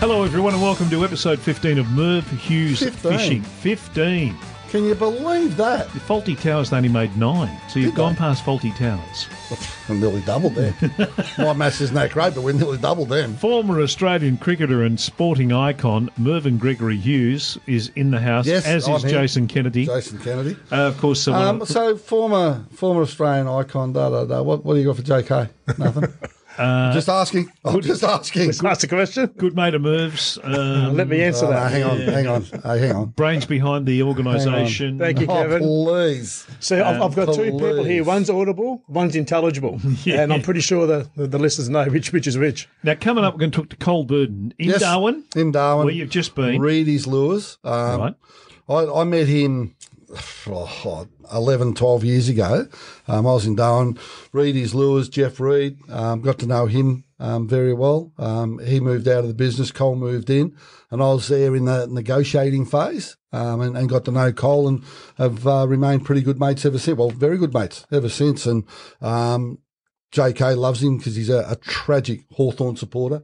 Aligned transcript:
Hello, 0.00 0.24
everyone, 0.24 0.54
and 0.54 0.62
welcome 0.62 0.88
to 0.88 1.04
episode 1.04 1.38
15 1.38 1.78
of 1.78 1.86
Merv 1.90 2.26
Hughes 2.30 2.78
15. 2.80 3.12
Fishing. 3.12 3.42
15. 3.42 4.34
Can 4.72 4.86
you 4.86 4.94
believe 4.94 5.58
that? 5.58 5.86
Fawlty 5.88 6.34
Towers 6.40 6.72
only 6.72 6.88
made 6.88 7.14
nine, 7.18 7.54
so 7.68 7.78
you've 7.78 7.90
Did 7.90 7.96
gone 7.96 8.12
they? 8.14 8.18
past 8.20 8.42
Fawlty 8.42 8.74
Towers. 8.74 9.28
I'm 9.90 10.00
nearly 10.00 10.22
doubled 10.22 10.54
there. 10.54 10.74
My 11.38 11.52
maths 11.52 11.82
isn't 11.82 11.94
that 11.94 12.10
great, 12.10 12.34
but 12.34 12.40
we're 12.42 12.54
nearly 12.54 12.78
doubled 12.78 13.10
them. 13.10 13.34
Former 13.36 13.82
Australian 13.82 14.38
cricketer 14.38 14.82
and 14.82 14.98
sporting 14.98 15.52
icon 15.52 16.08
Mervyn 16.16 16.56
Gregory 16.56 16.96
Hughes 16.96 17.58
is 17.66 17.92
in 17.96 18.12
the 18.12 18.18
house, 18.18 18.46
Yes, 18.46 18.64
as 18.64 18.88
I'm 18.88 18.94
is 18.94 19.02
here. 19.02 19.12
Jason 19.12 19.46
Kennedy. 19.46 19.84
Jason 19.84 20.18
Kennedy. 20.20 20.56
Uh, 20.72 20.76
of 20.88 20.96
course, 20.96 21.20
someone. 21.20 21.46
Um, 21.60 21.66
so 21.66 21.94
former 21.98 22.64
former 22.72 23.02
Australian 23.02 23.48
icon. 23.48 23.92
Da 23.92 24.08
da 24.08 24.24
da. 24.24 24.40
What 24.40 24.64
what 24.64 24.72
do 24.72 24.80
you 24.80 24.86
got 24.86 24.96
for 24.96 25.02
JK? 25.02 25.50
Nothing. 25.76 26.14
Uh, 26.58 26.92
just 26.92 27.08
asking. 27.08 27.50
I'm 27.64 27.80
just 27.80 28.02
asking. 28.04 28.50
That's 28.62 28.84
a 28.84 28.88
question. 28.88 29.26
good 29.38 29.56
mate 29.56 29.74
of 29.74 29.82
Merv's. 29.82 30.38
Um, 30.42 30.96
Let 30.96 31.08
me 31.08 31.22
answer 31.22 31.46
Oh, 31.46 31.50
no, 31.50 31.54
that. 31.56 31.72
hang 31.72 31.82
on, 31.84 31.98
hang 32.00 32.26
on, 32.26 32.42
Hey, 32.44 32.86
hang 32.86 32.92
on. 32.96 33.06
brains 33.10 33.46
behind 33.46 33.86
the 33.86 34.02
organisation. 34.02 34.98
Thank 34.98 35.20
you, 35.20 35.26
Oh, 35.28 35.34
Kevin. 35.34 35.58
please. 35.60 36.46
So 36.60 36.84
I've, 36.84 37.00
I've 37.00 37.14
got 37.14 37.34
two 37.34 37.52
people 37.52 37.84
here. 37.84 38.04
One's 38.04 38.28
audible, 38.30 38.82
one's 38.88 39.16
intelligible, 39.16 39.80
and 40.06 40.32
I'm 40.32 40.42
pretty 40.42 40.60
sure 40.60 40.86
the, 40.86 41.08
the, 41.16 41.26
the 41.26 41.38
listeners 41.38 41.68
know 41.68 41.84
which 41.86 42.12
which 42.12 42.26
is 42.26 42.36
which. 42.36 42.68
Now, 42.82 42.94
coming 42.94 43.24
up, 43.24 43.34
we're 43.34 43.40
going 43.40 43.50
to 43.52 43.56
talk 43.58 43.68
to 43.70 43.76
Cole 43.76 44.04
Burden 44.04 44.52
in 44.58 44.68
Yes, 44.70 44.80
Darwin, 44.80 45.24
In 45.34 45.52
Darwin. 45.52 45.86
where 45.86 45.94
you've 45.94 46.10
just 46.10 46.34
been. 46.34 46.60
Reidy's 46.60 47.06
Lures. 47.06 47.58
Um, 47.64 48.00
right. 48.00 48.14
I, 48.68 49.00
I 49.00 49.04
met 49.04 49.26
him 49.26 49.74
oh, 50.46 51.08
11, 51.32 51.74
12 51.74 52.04
years 52.04 52.28
ago. 52.28 52.66
Um, 53.08 53.26
I 53.26 53.32
was 53.32 53.46
in 53.46 53.54
Darwin. 53.54 53.98
Reidy's 54.32 54.74
Lures, 54.74 55.08
Jeff 55.08 55.40
Reed, 55.40 55.78
um, 55.88 56.20
got 56.20 56.38
to 56.40 56.46
know 56.46 56.66
him 56.66 57.04
um, 57.18 57.48
very 57.48 57.72
well. 57.72 58.12
Um, 58.18 58.58
he 58.58 58.80
moved 58.80 59.08
out 59.08 59.20
of 59.20 59.28
the 59.28 59.34
business, 59.34 59.70
Cole 59.70 59.96
moved 59.96 60.28
in, 60.28 60.56
and 60.90 61.02
I 61.02 61.06
was 61.06 61.28
there 61.28 61.54
in 61.54 61.64
the 61.64 61.86
negotiating 61.86 62.66
phase 62.66 63.16
um, 63.32 63.60
and, 63.60 63.76
and 63.76 63.88
got 63.88 64.04
to 64.06 64.10
know 64.10 64.32
Cole 64.32 64.68
and 64.68 64.82
have 65.16 65.46
uh, 65.46 65.66
remained 65.66 66.04
pretty 66.04 66.22
good 66.22 66.40
mates 66.40 66.66
ever 66.66 66.78
since. 66.78 66.98
Well, 66.98 67.10
very 67.10 67.38
good 67.38 67.54
mates 67.54 67.86
ever 67.90 68.08
since. 68.08 68.44
And 68.44 68.64
um, 69.00 69.58
JK 70.12 70.56
loves 70.56 70.82
him 70.82 70.98
because 70.98 71.16
he's 71.16 71.30
a, 71.30 71.46
a 71.48 71.56
tragic 71.56 72.24
Hawthorn 72.32 72.76
supporter. 72.76 73.22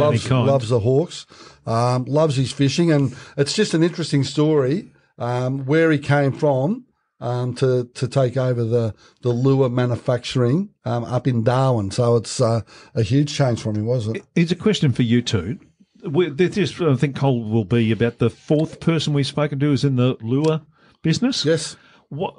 Loves, 0.00 0.30
loves 0.46 0.68
the 0.70 0.80
Hawks, 0.80 1.26
um, 1.66 2.04
loves 2.06 2.36
his 2.36 2.52
fishing, 2.52 2.90
and 2.90 3.14
it's 3.36 3.52
just 3.52 3.74
an 3.74 3.82
interesting 3.82 4.24
story 4.24 4.90
um, 5.20 5.64
where 5.66 5.90
he 5.92 5.98
came 5.98 6.32
from 6.32 6.84
um, 7.20 7.54
to 7.56 7.84
to 7.94 8.08
take 8.08 8.36
over 8.36 8.64
the 8.64 8.94
the 9.22 9.28
lure 9.30 9.68
manufacturing 9.68 10.70
um, 10.84 11.04
up 11.04 11.26
in 11.28 11.44
Darwin. 11.44 11.90
So 11.90 12.16
it's 12.16 12.40
uh, 12.40 12.62
a 12.94 13.02
huge 13.02 13.32
change 13.34 13.62
from 13.62 13.76
him, 13.76 13.86
wasn't 13.86 14.16
it? 14.16 14.24
It's 14.34 14.50
a 14.52 14.56
question 14.56 14.92
for 14.92 15.02
you 15.02 15.22
two. 15.22 15.58
We- 16.04 16.30
This 16.30 16.80
I 16.80 16.94
think, 16.96 17.14
Cole 17.16 17.44
will 17.44 17.64
be 17.66 17.92
about 17.92 18.18
the 18.18 18.30
fourth 18.30 18.80
person 18.80 19.12
we've 19.12 19.26
spoken 19.26 19.58
to 19.60 19.72
is 19.72 19.84
in 19.84 19.96
the 19.96 20.16
lure 20.22 20.62
business. 21.02 21.44
Yes. 21.44 21.76
What 22.08 22.34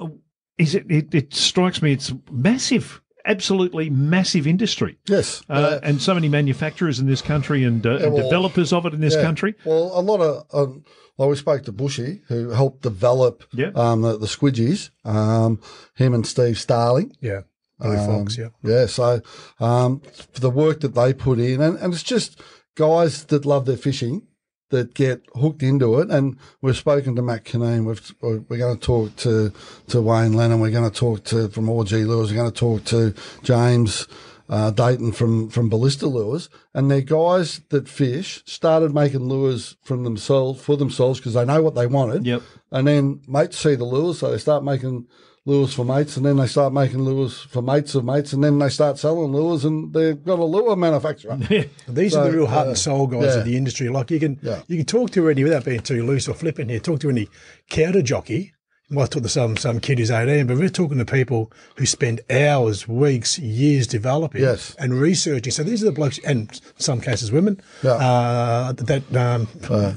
is 0.58 0.74
it? 0.76 0.90
It, 0.90 1.14
it 1.14 1.34
strikes 1.34 1.82
me 1.82 1.94
it's 1.94 2.12
massive, 2.32 3.02
absolutely 3.26 3.90
massive 3.92 4.48
industry, 4.48 4.98
Yes. 5.08 5.44
uh, 5.50 5.80
and 5.84 6.02
so 6.02 6.14
many 6.16 6.28
manufacturers 6.28 7.00
in 7.00 7.06
this 7.06 7.22
country 7.22 7.64
and, 7.64 7.86
uh, 7.86 7.98
and 7.98 8.14
well, 8.14 8.24
developers 8.24 8.74
of 8.74 8.86
it 8.88 8.94
in 8.96 9.00
this 9.00 9.14
Yeah. 9.16 9.22
country. 9.22 9.54
Well, 9.64 9.92
a 9.94 10.02
lot 10.02 10.22
of, 10.22 10.44
um, 10.54 10.84
well, 11.18 11.30
we 11.30 11.36
spoke 11.36 11.64
to 11.66 11.72
Bushy, 11.72 12.22
who 12.28 12.50
helped 12.50 12.82
develop 12.82 13.44
Yeah. 13.54 13.72
um, 13.76 14.02
the, 14.02 14.18
the 14.18 14.28
squidgies, 14.28 14.90
um, 15.06 15.60
him 15.96 16.14
and 16.14 16.26
Steve 16.26 16.58
Starling. 16.58 17.16
Yeah, 17.22 17.42
Billy 17.80 17.98
Um, 17.98 18.08
Fox. 18.26 18.38
Yeah, 18.38 18.50
Yeah, 18.64 18.86
so 18.88 19.22
um, 19.60 20.02
for 20.34 20.40
the 20.42 20.50
work 20.50 20.80
that 20.82 20.96
they 20.96 21.14
put 21.14 21.40
in, 21.40 21.62
and, 21.62 21.78
and 21.80 21.94
it's 21.94 22.04
just 22.04 22.42
guys 22.76 23.26
that 23.26 23.46
love 23.46 23.66
their 23.66 23.78
fishing 23.78 24.24
that 24.70 24.94
get 24.94 25.22
hooked 25.36 25.62
into 25.62 26.00
it. 26.00 26.10
And 26.10 26.38
we've 26.62 26.78
spoken 26.78 27.14
to 27.18 27.22
Matt 27.22 27.44
Kinane. 27.44 27.84
We've, 27.86 28.16
we're 28.22 28.58
going 28.58 28.78
to 28.78 28.82
talk 28.82 29.14
to, 29.18 29.52
to 29.90 30.02
Wayne 30.02 30.32
Lennon. 30.32 30.62
We're 30.62 30.72
going 30.72 30.90
to 30.90 30.98
talk 30.98 31.26
to 31.26 31.50
from 31.50 31.70
OG 31.70 31.92
Lures. 31.92 32.30
We're 32.32 32.38
going 32.38 32.52
to 32.52 32.58
talk 32.58 32.86
to 32.86 33.14
James 33.44 34.08
uh, 34.52 34.70
Dayton 34.70 35.14
from 35.14 35.50
from 35.50 35.70
Ballista 35.70 36.06
Lures. 36.08 36.50
And 36.74 36.92
they're 36.92 37.02
guys 37.02 37.62
that 37.70 37.88
fish 37.88 38.44
started 38.46 38.94
making 38.94 39.22
lures 39.22 39.78
from 39.82 40.04
themselves 40.04 40.62
for 40.62 40.76
themselves 40.78 41.20
because 41.20 41.34
they 41.34 41.46
know 41.46 41.64
what 41.64 41.74
they 41.74 41.88
wanted. 41.88 42.26
Yep. 42.26 42.42
And 42.72 42.88
then 42.88 43.22
mates 43.28 43.58
see 43.58 43.76
the 43.76 43.86
lures, 43.86 44.20
so 44.20 44.30
they 44.30 44.38
start 44.38 44.64
making 44.64 45.08
lures 45.46 45.74
for 45.74 45.84
mates, 45.84 46.18
and 46.18 46.26
then 46.26 46.38
they 46.38 46.46
start 46.48 46.72
making 46.72 47.00
lures 47.00 47.40
for 47.40 47.62
mates 47.62 47.96
of 47.96 48.06
mates, 48.06 48.32
and 48.32 48.44
then 48.44 48.60
they 48.60 48.70
start 48.70 49.00
selling 49.00 49.32
lures, 49.32 49.66
and 49.66 49.92
they've 49.94 50.24
got 50.24 50.38
a 50.38 50.44
lure 50.44 50.76
manufacturer. 50.76 51.36
these 51.88 52.16
are 52.16 52.26
the 52.26 52.38
real 52.38 52.46
heart 52.46 52.68
and 52.68 52.78
soul 52.78 53.08
guys 53.08 53.24
yeah. 53.24 53.40
of 53.40 53.46
the 53.46 53.58
industry. 53.58 53.90
Like 53.90 54.12
you 54.12 54.20
can 54.20 54.38
Yeah. 54.44 54.62
you 54.68 54.78
can 54.78 54.86
talk 54.86 55.12
to 55.12 55.30
any 55.30 55.44
without 55.44 55.66
being 55.66 55.80
too 55.82 56.06
loose 56.06 56.28
or 56.28 56.34
flippant 56.36 56.70
here. 56.70 56.80
Talk 56.80 57.00
to 57.02 57.10
any 57.10 57.30
counter 57.70 58.02
jockey. 58.02 58.54
You 58.92 58.98
might 58.98 59.10
talk 59.10 59.24
to 59.24 59.30
some 59.30 59.56
some 59.56 59.80
kid 59.80 60.00
who's 60.00 60.12
eighteen, 60.12 60.48
but 60.48 60.58
we're 60.58 60.68
talking 60.68 60.98
to 60.98 61.06
people 61.06 61.50
who 61.78 61.86
spend 61.86 62.20
hours, 62.30 62.90
weeks, 62.90 63.40
years 63.40 63.88
developing 63.88 64.42
Yes. 64.42 64.76
and 64.80 64.94
researching. 65.00 65.50
So 65.54 65.64
these 65.64 65.82
are 65.82 65.86
the 65.86 65.94
blokes, 65.94 66.20
and 66.26 66.60
some 66.78 67.00
cases 67.00 67.32
women, 67.32 67.62
Yeah. 67.84 67.92
uh, 67.92 68.74
that 68.74 69.16
um, 69.16 69.48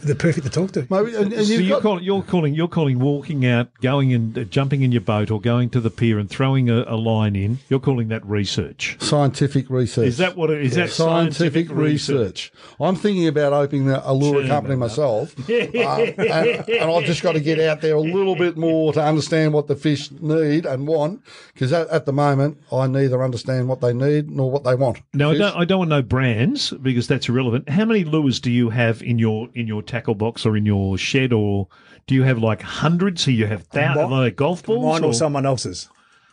they're 0.05 0.15
perfect 0.15 0.47
to 0.47 0.53
talk 0.53 0.71
to. 0.73 0.87
Maybe, 0.91 1.13
and, 1.17 1.33
and 1.33 1.45
So 1.45 1.53
you've 1.55 1.63
you're, 1.63 1.81
got, 1.81 1.83
call, 1.83 2.01
you're 2.01 2.23
calling 2.23 2.55
you're 2.55 2.69
calling 2.69 3.01
walking 3.01 3.45
out, 3.45 3.69
going 3.83 4.13
and 4.13 4.39
uh, 4.39 4.45
jumping 4.45 4.83
in 4.83 4.93
your 4.93 5.01
boat, 5.01 5.29
or 5.29 5.41
going 5.41 5.71
to 5.71 5.81
the 5.81 5.91
pier 5.91 6.21
and 6.21 6.31
throwing 6.31 6.71
a, 6.71 6.85
a 6.87 6.95
line 6.95 7.35
in. 7.35 7.59
You're 7.69 7.81
calling 7.81 8.07
that 8.09 8.25
research. 8.25 8.97
scientific 9.01 9.69
research. 9.71 10.07
Is 10.07 10.19
that 10.19 10.37
what 10.37 10.51
it 10.51 10.63
is? 10.65 10.77
That 10.77 10.91
scientific, 10.91 11.69
research. 11.69 12.53
I'm 12.81 12.95
thinking 12.95 13.27
about 13.27 13.53
opening 13.53 13.91
a, 13.91 14.01
a 14.05 14.15
lure 14.15 14.43
Turn 14.43 14.49
company 14.51 14.77
myself, 14.77 15.37
um, 15.37 15.45
and, 15.51 16.69
and 16.69 16.91
I've 16.93 17.05
just 17.07 17.23
got 17.25 17.33
to 17.33 17.41
get 17.41 17.59
out 17.59 17.81
there 17.81 17.97
a 17.97 18.01
little 18.01 18.37
bit 18.37 18.57
more 18.57 18.84
to 18.93 19.03
understand 19.03 19.53
what 19.53 19.67
the 19.67 19.77
fish 19.77 20.11
need 20.13 20.67
and 20.67 20.87
want. 20.87 21.23
Because 21.53 21.73
at, 21.73 21.89
at 21.89 22.07
the 22.07 22.13
moment, 22.13 22.59
I 22.71 22.87
neither 22.87 23.23
understand 23.25 23.69
what 23.69 23.81
they 23.81 23.93
need 23.93 24.31
nor 24.31 24.51
what 24.51 24.65
they 24.65 24.75
want. 24.75 25.01
No, 25.13 25.31
I 25.31 25.39
don't. 25.39 25.57
I 25.57 25.65
don't 25.65 25.79
want 25.79 25.91
no 25.91 26.03
brands 26.03 26.71
because 26.83 27.09
that's 27.09 27.29
irrelevant. 27.29 27.69
How 27.69 27.85
many 27.85 28.05
lures 28.05 28.41
do 28.41 28.51
you 28.51 28.71
have 28.71 29.03
in 29.03 29.19
your 29.19 29.49
in 29.55 29.67
your 29.67 29.83
tackle 29.83 30.15
box 30.15 30.45
or 30.45 30.57
in 30.57 30.67
your 30.67 30.99
shed, 30.99 31.33
or 31.33 31.69
do 32.07 32.15
you 32.15 32.23
have 32.23 32.39
like 32.39 32.63
hundreds? 32.63 33.23
So 33.23 33.31
you 33.31 33.47
have 33.47 33.63
thousands 33.65 34.11
Mine- 34.11 34.21
like 34.21 34.37
golf 34.37 34.63
balls. 34.65 34.85
Mine 34.85 35.05
or 35.05 35.09
or- 35.11 35.15
someone 35.15 35.47
else's. 35.47 35.89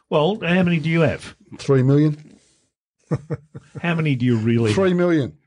well, 0.09 0.39
how 0.41 0.63
many 0.63 0.79
do 0.79 0.89
you 0.89 1.01
have? 1.01 1.35
Three 1.57 1.83
million. 1.83 2.17
How 3.81 3.95
many 3.95 4.15
do 4.15 4.25
you 4.25 4.37
really? 4.37 4.73
Three 4.73 4.93
million. 4.93 5.37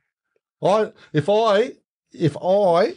I 0.62 0.92
if 1.12 1.28
I 1.28 1.72
if 2.12 2.36
I 2.42 2.94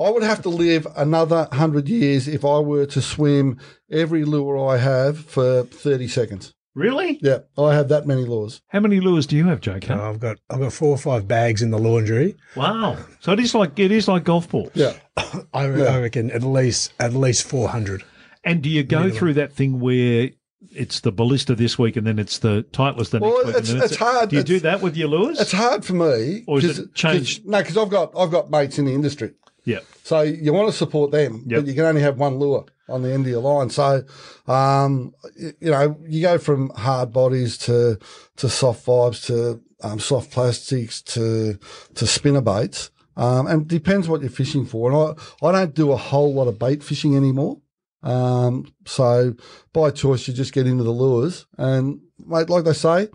I 0.00 0.10
would 0.10 0.22
have 0.22 0.42
to 0.42 0.48
live 0.48 0.86
another 0.96 1.46
hundred 1.52 1.88
years 1.88 2.26
if 2.26 2.44
I 2.44 2.58
were 2.58 2.86
to 2.86 3.02
swim 3.02 3.58
every 3.90 4.24
lure 4.24 4.56
I 4.68 4.78
have 4.78 5.18
for 5.18 5.64
thirty 5.64 6.08
seconds. 6.08 6.54
Really? 6.74 7.18
Yeah, 7.20 7.38
I 7.58 7.74
have 7.74 7.88
that 7.88 8.06
many 8.06 8.24
lures. 8.24 8.62
How 8.68 8.78
many 8.80 9.00
lures 9.00 9.26
do 9.26 9.36
you 9.36 9.44
have, 9.46 9.60
JK? 9.60 9.90
Uh, 9.90 10.10
I've 10.10 10.20
got 10.20 10.38
I've 10.48 10.60
got 10.60 10.72
four 10.72 10.90
or 10.90 10.98
five 10.98 11.26
bags 11.28 11.62
in 11.62 11.70
the 11.70 11.78
laundry. 11.78 12.36
Wow. 12.56 12.96
So 13.20 13.32
it 13.32 13.40
is 13.40 13.54
like 13.54 13.78
it 13.78 13.90
is 13.90 14.06
like 14.08 14.24
golf 14.24 14.48
balls. 14.48 14.70
Yeah. 14.74 14.94
I, 15.16 15.38
I 15.64 15.98
reckon 16.00 16.30
at 16.30 16.42
least 16.44 16.92
at 17.00 17.12
least 17.12 17.44
four 17.46 17.68
hundred. 17.68 18.04
And 18.44 18.62
do 18.62 18.70
you 18.70 18.82
go 18.84 19.10
through 19.10 19.34
that 19.34 19.52
thing 19.52 19.80
where 19.80 20.30
it's 20.72 21.00
the 21.00 21.10
ballista 21.12 21.54
this 21.54 21.78
week 21.78 21.96
and 21.96 22.06
then 22.06 22.18
it's 22.18 22.38
the 22.38 22.64
Titleist 22.72 23.10
the 23.10 23.18
Well, 23.18 23.32
next 23.44 23.46
week? 23.46 23.56
it's- 23.56 23.70
and 23.70 23.80
then 23.80 23.84
it's 23.86 23.96
hard. 23.96 24.30
Do 24.30 24.36
you 24.36 24.42
do 24.44 24.60
that 24.60 24.80
with 24.80 24.96
your 24.96 25.08
lures? 25.08 25.40
It's 25.40 25.52
hard 25.52 25.84
for 25.84 25.94
me. 25.94 26.44
Or 26.46 26.58
is 26.58 26.64
'cause- 26.66 26.78
it 26.78 26.94
changed? 26.94 27.42
'cause- 27.42 27.50
no, 27.50 27.58
because 27.58 27.76
I've 27.76 27.90
got 27.90 28.12
I've 28.16 28.30
got 28.30 28.50
mates 28.50 28.78
in 28.78 28.84
the 28.86 28.94
industry, 28.94 29.32
yeah. 29.64 29.80
so 30.02 30.22
you 30.22 30.52
want 30.52 30.70
to 30.70 30.76
support 30.76 31.10
them, 31.10 31.44
Yep. 31.46 31.60
but 31.60 31.66
you 31.68 31.74
can 31.74 31.84
only 31.84 32.02
have 32.02 32.18
one 32.18 32.38
lure 32.38 32.64
on 32.88 33.02
the 33.02 33.12
end 33.12 33.24
of 33.26 33.30
your 33.30 33.40
line. 33.42 33.70
So, 33.70 34.02
um, 34.46 35.14
you 35.36 35.70
know, 35.70 35.96
you 36.08 36.22
go 36.22 36.38
from 36.38 36.70
hard 36.70 37.12
bodies 37.12 37.56
to 37.58 37.98
to 38.36 38.48
soft 38.48 38.84
vibes 38.86 39.24
to 39.26 39.60
um, 39.82 40.00
soft 40.00 40.30
plastics 40.32 41.00
to 41.02 41.58
to 41.94 42.06
spinner 42.06 42.40
baits. 42.40 42.90
Um, 43.16 43.46
and 43.48 43.62
it 43.62 43.68
depends 43.68 44.08
what 44.08 44.22
you're 44.22 44.30
fishing 44.30 44.64
for. 44.64 44.90
And 44.90 45.16
I, 45.42 45.46
I 45.46 45.52
don't 45.52 45.74
do 45.74 45.92
a 45.92 45.96
whole 45.96 46.32
lot 46.32 46.48
of 46.48 46.58
bait 46.58 46.82
fishing 46.82 47.16
anymore. 47.16 47.58
Um, 48.02 48.72
so 48.86 49.34
by 49.74 49.90
choice, 49.90 50.26
you 50.26 50.32
just 50.32 50.54
get 50.54 50.66
into 50.66 50.84
the 50.84 50.90
lures. 50.90 51.46
And 51.58 52.00
mate, 52.18 52.48
like 52.48 52.64
they 52.64 52.72
say, 52.72 53.08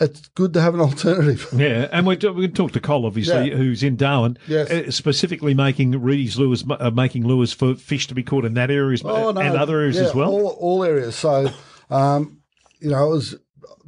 it's 0.00 0.28
good 0.28 0.52
to 0.54 0.60
have 0.60 0.74
an 0.74 0.80
alternative. 0.80 1.46
Yeah, 1.52 1.88
and 1.92 2.06
we're, 2.06 2.16
we 2.32 2.46
can 2.46 2.54
talk 2.54 2.72
to 2.72 2.80
Cole, 2.80 3.06
obviously, 3.06 3.50
Yeah. 3.50 3.56
who's 3.56 3.82
in 3.82 3.96
Darwin, 3.96 4.38
Yes. 4.48 4.70
uh, 4.70 4.90
specifically 4.90 5.54
making 5.54 6.00
Reidy's 6.00 6.38
lures, 6.38 6.64
uh, 6.68 6.90
making 6.90 7.26
lures 7.26 7.52
for 7.52 7.74
fish 7.74 8.06
to 8.08 8.14
be 8.14 8.22
caught 8.22 8.44
in 8.44 8.54
that 8.54 8.70
area 8.70 8.98
Oh, 9.04 9.30
no. 9.32 9.40
and 9.40 9.56
other 9.56 9.80
areas 9.80 9.96
Yeah, 9.96 10.04
as 10.04 10.14
well. 10.14 10.30
All, 10.30 10.56
all 10.58 10.84
areas. 10.84 11.16
So, 11.16 11.50
um, 11.90 12.40
you 12.80 12.90
know, 12.90 13.06
it 13.06 13.10
was 13.10 13.36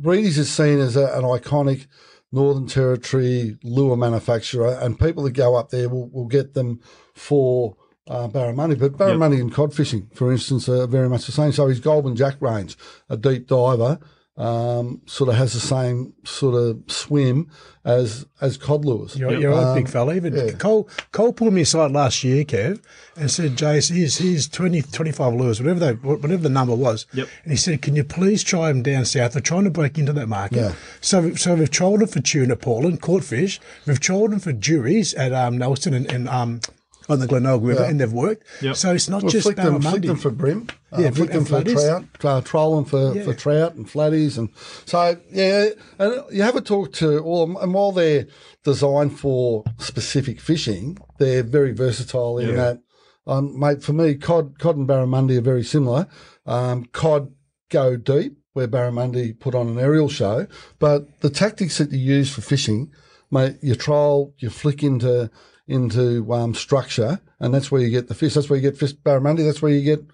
Reidy's 0.01 0.39
is 0.39 0.51
seen 0.51 0.81
as 0.81 0.97
a, 0.97 1.07
an 1.17 1.23
iconic 1.23 1.87
Northern 2.33 2.67
Territory 2.67 3.57
lure 3.63 3.97
manufacturer, 3.97 4.79
and 4.81 4.99
people 4.99 5.23
that 5.25 5.33
go 5.33 5.55
up 5.55 5.71
there 5.71 5.89
will, 5.89 6.09
will 6.11 6.27
get 6.27 6.55
them 6.55 6.81
for 7.15 7.77
uh, 8.09 8.27
barramundi. 8.29 8.79
But 8.79 8.95
barramundi 8.95 9.41
and 9.41 9.53
cod 9.53 9.75
fishing, 9.75 10.09
for 10.15 10.33
instance, 10.33 10.69
are 10.69 10.87
very 10.87 11.09
much 11.09 11.27
the 11.27 11.33
same. 11.33 11.53
So 11.53 11.69
his 11.69 11.79
Goulburn 11.81 12.17
Jack 12.17 12.41
range, 12.41 12.77
a 13.09 13.17
deep 13.17 13.47
diver, 13.47 13.99
um, 14.37 15.03
sort 15.07 15.29
of 15.29 15.37
has 15.37 15.53
the 15.53 15.61
same 15.61 16.15
sort 16.25 16.55
of 16.55 16.83
swim 16.91 17.51
as 17.85 18.25
as 18.41 18.57
cod 18.57 18.85
lures. 18.85 19.17
You're, 19.17 19.39
you're 19.39 19.53
right, 19.53 19.75
big 19.75 19.89
fella. 19.89 20.15
Even 20.15 20.57
Cole, 20.59 20.89
Cole 21.13 21.33
pulled 21.33 21.53
me 21.53 21.63
aside 21.63 21.91
last 21.91 22.25
year, 22.25 22.45
Kev, 22.45 22.83
and 23.17 23.31
said, 23.31 23.53
Jace, 23.53 23.95
here's, 23.95 24.19
here's 24.19 24.49
20, 24.49 24.83
25 24.83 25.35
lures, 25.35 25.61
whatever, 25.61 25.81
they, 25.81 25.93
whatever 25.93 26.43
the 26.43 26.49
number 26.49 26.75
was. 26.75 27.07
Yep. 27.13 27.29
And 27.45 27.53
he 27.53 27.57
said, 27.57 27.83
can 27.83 27.95
you 27.95 28.05
please 28.05 28.43
try 28.43 28.69
them 28.69 28.83
down 28.83 29.05
south? 29.05 29.35
They're 29.35 29.43
trying 29.43 29.65
to 29.65 29.71
break 29.71 29.99
into 29.99 30.13
that 30.15 30.29
market. 30.29 30.57
Yeah. 30.57 30.75
So, 31.01 31.35
so 31.35 31.55
we've 31.55 31.71
trialled 31.71 32.01
them 32.01 32.09
for 32.09 32.21
tuna, 32.21 32.57
Portland, 32.57 33.03
caught 33.03 33.25
fish. 33.25 33.61
We've 33.87 34.01
trialled 34.01 34.31
them 34.31 34.41
for 34.41 34.53
jewies 34.53 35.15
at 35.15 35.33
um, 35.33 35.59
Nelson 35.59 35.95
and, 35.95 36.11
and 36.11 36.29
um, 36.29 36.61
on 37.09 37.19
the 37.19 37.27
Glenelg 37.27 37.63
River, 37.63 37.85
and 37.85 38.01
they've 38.01 38.13
worked. 38.13 38.45
Yep. 38.63 38.77
So 38.77 38.95
it's 38.95 39.09
not 39.09 39.23
We'll 39.23 39.33
just 39.33 39.45
flick 39.45 39.57
them, 39.57 39.81
flick 39.81 40.03
them 40.03 40.17
for 40.17 40.31
bream. 40.31 40.69
Uh, 40.93 41.03
Yeah, 41.03 41.11
flick 41.11 41.31
them 41.31 41.45
for 41.45 41.63
trout, 41.63 42.05
uh, 42.23 42.41
troll 42.43 42.77
them 42.77 42.85
for, 42.85 43.15
Yeah. 43.15 43.25
for 43.25 43.35
trout 43.35 43.75
and 43.75 43.87
flatties. 43.87 44.39
And 44.39 44.51
so, 44.85 45.17
yeah, 45.31 45.69
and 45.99 46.23
you 46.31 46.43
have 46.43 46.57
a 46.57 46.61
talk 46.61 46.93
to 46.95 47.19
all 47.21 47.43
of 47.43 47.49
them. 47.49 47.57
And 47.61 47.75
while 47.75 47.93
they're 47.93 48.27
designed 48.65 49.19
for 49.19 49.65
specific 49.79 50.41
fishing, 50.41 50.99
they're 51.19 51.43
very 51.43 51.73
versatile 51.73 52.39
in 52.39 52.51
Yeah. 52.51 52.55
that. 52.57 52.79
Um, 53.27 53.59
mate, 53.59 53.83
for 53.83 53.93
me, 53.93 54.15
cod, 54.17 54.59
cod 54.59 54.77
and 54.77 54.89
barramundi 54.89 55.39
are 55.39 55.43
very 55.43 55.65
similar. 55.65 56.09
Um, 56.45 56.87
cod 56.93 57.31
go 57.71 57.97
deep, 57.97 58.37
where 58.53 58.69
barramundi 58.69 59.39
put 59.39 59.55
on 59.55 59.69
an 59.69 59.79
aerial 59.79 60.09
show. 60.09 60.47
But 60.79 61.21
the 61.21 61.31
tactics 61.31 61.79
that 61.79 61.93
you 61.93 61.99
use 61.99 62.31
for 62.31 62.41
fishing, 62.43 62.91
mate, 63.31 63.57
you 63.63 63.75
troll, 63.77 64.35
you 64.39 64.51
flick 64.51 64.83
into 64.83 65.31
into 65.73 66.33
um, 66.33 66.55
structure, 66.55 67.21
and 67.41 67.53
that's 67.53 67.71
where 67.71 67.81
you 67.81 67.91
get 67.91 68.09
the 68.09 68.15
fish. 68.15 68.35
That's 68.35 68.51
where 68.51 68.59
you 68.59 68.63
get 68.63 68.79
fish 68.79 68.93
barramundi. 68.93 69.45
That's 69.45 69.63
where 69.63 69.73
you 69.73 69.83
get 69.83 70.05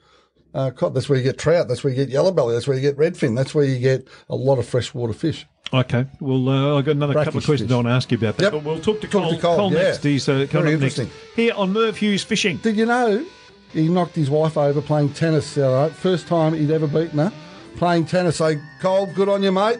uh, 0.54 0.70
cod. 0.70 0.94
That's 0.94 1.08
where 1.08 1.18
you 1.18 1.24
get 1.24 1.38
trout. 1.38 1.68
That's 1.68 1.84
where 1.84 1.92
you 1.92 1.96
get 1.96 2.08
yellow 2.08 2.32
belly. 2.32 2.54
That's 2.54 2.66
where 2.66 2.76
you 2.76 2.82
get 2.82 2.96
redfin. 2.96 3.36
That's 3.36 3.54
where 3.54 3.64
you 3.64 3.78
get 3.78 4.08
a 4.28 4.36
lot 4.36 4.58
of 4.58 4.66
freshwater 4.66 5.12
fish. 5.12 5.46
Okay. 5.72 6.06
Well, 6.20 6.48
uh, 6.48 6.78
I've 6.78 6.84
got 6.84 6.92
another 6.92 7.14
couple 7.14 7.38
of 7.38 7.44
questions 7.44 7.68
fish. 7.68 7.72
I 7.72 7.76
want 7.76 7.88
to 7.88 7.92
ask 7.92 8.10
you 8.10 8.18
about 8.18 8.36
that. 8.38 8.44
Yep. 8.44 8.52
But 8.52 8.64
we'll 8.64 8.80
talk 8.80 9.00
to 9.00 9.08
Talk 9.08 9.22
Cole, 9.22 9.34
to 9.34 9.40
Cole, 9.40 9.72
yeah. 9.72 9.82
next. 9.82 10.02
He's 10.02 10.28
uh, 10.28 10.46
coming 10.50 10.64
Very 10.64 10.74
up 10.74 10.80
next. 10.80 11.00
Here 11.36 11.52
on 11.54 11.72
Merv 11.72 11.96
Hughes 11.96 12.24
Fishing. 12.24 12.56
Did 12.58 12.76
you 12.76 12.86
know 12.86 13.26
he 13.72 13.88
knocked 13.88 14.16
his 14.16 14.30
wife 14.30 14.56
over 14.56 14.80
playing 14.80 15.12
tennis 15.12 15.58
other 15.58 15.88
night? 15.88 15.92
First 15.92 16.26
time 16.26 16.54
he'd 16.54 16.70
ever 16.70 16.86
beaten 16.86 17.18
her 17.18 17.32
playing 17.78 18.04
tennis. 18.06 18.36
So, 18.36 18.54
Cole, 18.80 19.06
good 19.14 19.28
on 19.28 19.42
you, 19.42 19.52
mate. 19.52 19.78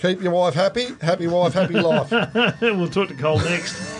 Keep 0.00 0.22
your 0.22 0.32
wife 0.32 0.54
happy. 0.54 0.88
Happy 1.00 1.26
wife, 1.26 1.54
happy 1.54 1.74
life. 1.74 2.10
we'll 2.60 2.88
talk 2.88 3.08
to 3.08 3.14
Cole 3.14 3.38
next. 3.38 3.95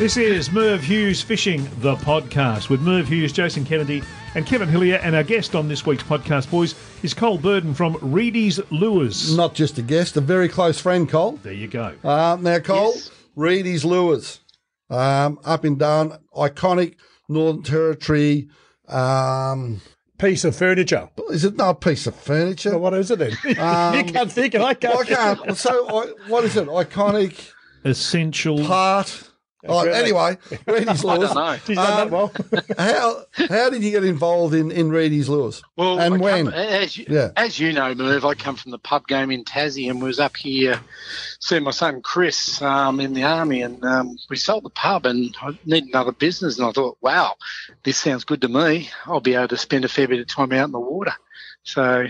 This 0.00 0.16
is 0.16 0.50
Merv 0.50 0.82
Hughes 0.82 1.20
Fishing, 1.20 1.68
the 1.80 1.94
podcast, 1.96 2.70
with 2.70 2.80
Merv 2.80 3.06
Hughes, 3.06 3.34
Jason 3.34 3.66
Kennedy, 3.66 4.02
and 4.34 4.46
Kevin 4.46 4.66
Hillier. 4.66 4.96
And 4.96 5.14
our 5.14 5.22
guest 5.22 5.54
on 5.54 5.68
this 5.68 5.84
week's 5.84 6.02
podcast, 6.02 6.50
boys, 6.50 6.74
is 7.02 7.12
Cole 7.12 7.36
Burden 7.36 7.74
from 7.74 7.98
Reidy's 8.00 8.58
Lures. 8.70 9.36
Not 9.36 9.52
just 9.54 9.76
a 9.76 9.82
guest, 9.82 10.16
a 10.16 10.22
very 10.22 10.48
close 10.48 10.80
friend, 10.80 11.06
Cole. 11.06 11.32
There 11.42 11.52
you 11.52 11.68
go. 11.68 11.94
Um, 12.02 12.42
now, 12.42 12.60
Cole, 12.60 12.92
Yes. 12.94 13.10
Reedy's 13.36 13.84
Lures, 13.84 14.40
um, 14.88 15.38
up 15.44 15.64
and 15.64 15.78
down, 15.78 16.18
iconic 16.34 16.94
Northern 17.28 17.62
Territory. 17.62 18.48
Um, 18.88 19.82
Piece 20.16 20.44
of 20.44 20.56
furniture. 20.56 21.10
is 21.28 21.44
it 21.44 21.56
not 21.56 21.70
a 21.70 21.74
piece 21.74 22.06
of 22.06 22.14
furniture? 22.14 22.70
Well, 22.70 22.80
what 22.80 22.94
is 22.94 23.10
it 23.10 23.18
then? 23.18 23.30
you 23.44 23.54
can't 23.54 24.32
think, 24.32 24.54
and 24.54 24.62
I 24.64 24.72
can't. 24.72 24.96
I 24.98 25.04
can't. 25.04 25.56
So, 25.58 25.86
I, 25.88 26.06
what 26.28 26.44
is 26.44 26.56
it? 26.56 26.68
Iconic 26.68 27.50
Essential. 27.84 28.64
part. 28.64 29.29
Oh, 29.68 29.84
really? 29.84 29.96
anyway, 29.98 30.38
Reidy's 30.66 31.04
I 31.04 31.18
don't 31.18 31.34
know. 31.34 31.52
He's 31.66 31.76
done 31.76 32.08
that 32.08 32.10
well. 32.10 32.32
How 32.78 33.24
how 33.48 33.68
did 33.70 33.82
you 33.82 33.90
get 33.90 34.04
involved 34.04 34.54
in 34.54 34.70
in 34.70 34.90
Reidy's 34.90 35.28
Lures? 35.28 35.62
Well, 35.76 36.00
and 36.00 36.14
I 36.14 36.16
when? 36.16 36.44
come- 36.46 36.54
as 36.54 36.96
you, 36.96 37.04
Yeah. 37.08 37.28
as 37.36 37.58
you 37.58 37.72
know, 37.72 37.94
Merv, 37.94 38.24
I 38.24 38.34
come 38.34 38.56
from 38.56 38.70
the 38.70 38.78
pub 38.78 39.06
game 39.06 39.30
in 39.30 39.44
Tassie 39.44 39.90
and 39.90 40.00
was 40.02 40.18
up 40.18 40.36
here 40.36 40.80
seeing 41.40 41.62
my 41.64 41.72
son 41.72 42.00
Chris 42.00 42.62
um, 42.62 43.00
in 43.00 43.12
the 43.12 43.24
army, 43.24 43.60
and 43.62 43.84
um, 43.84 44.16
we 44.30 44.36
sold 44.36 44.64
the 44.64 44.70
pub 44.70 45.04
and 45.04 45.36
I 45.42 45.50
needed 45.66 45.90
another 45.90 46.12
business, 46.12 46.58
and 46.58 46.66
I 46.66 46.72
thought, 46.72 46.96
wow, 47.02 47.34
this 47.82 47.98
sounds 47.98 48.24
good 48.24 48.40
to 48.40 48.48
me. 48.48 48.88
I'll 49.06 49.20
be 49.20 49.34
able 49.34 49.48
to 49.48 49.56
spend 49.58 49.84
a 49.84 49.88
fair 49.88 50.08
bit 50.08 50.20
of 50.20 50.26
time 50.26 50.52
out 50.52 50.64
in 50.66 50.72
the 50.72 50.80
water. 50.80 51.12
So. 51.64 52.06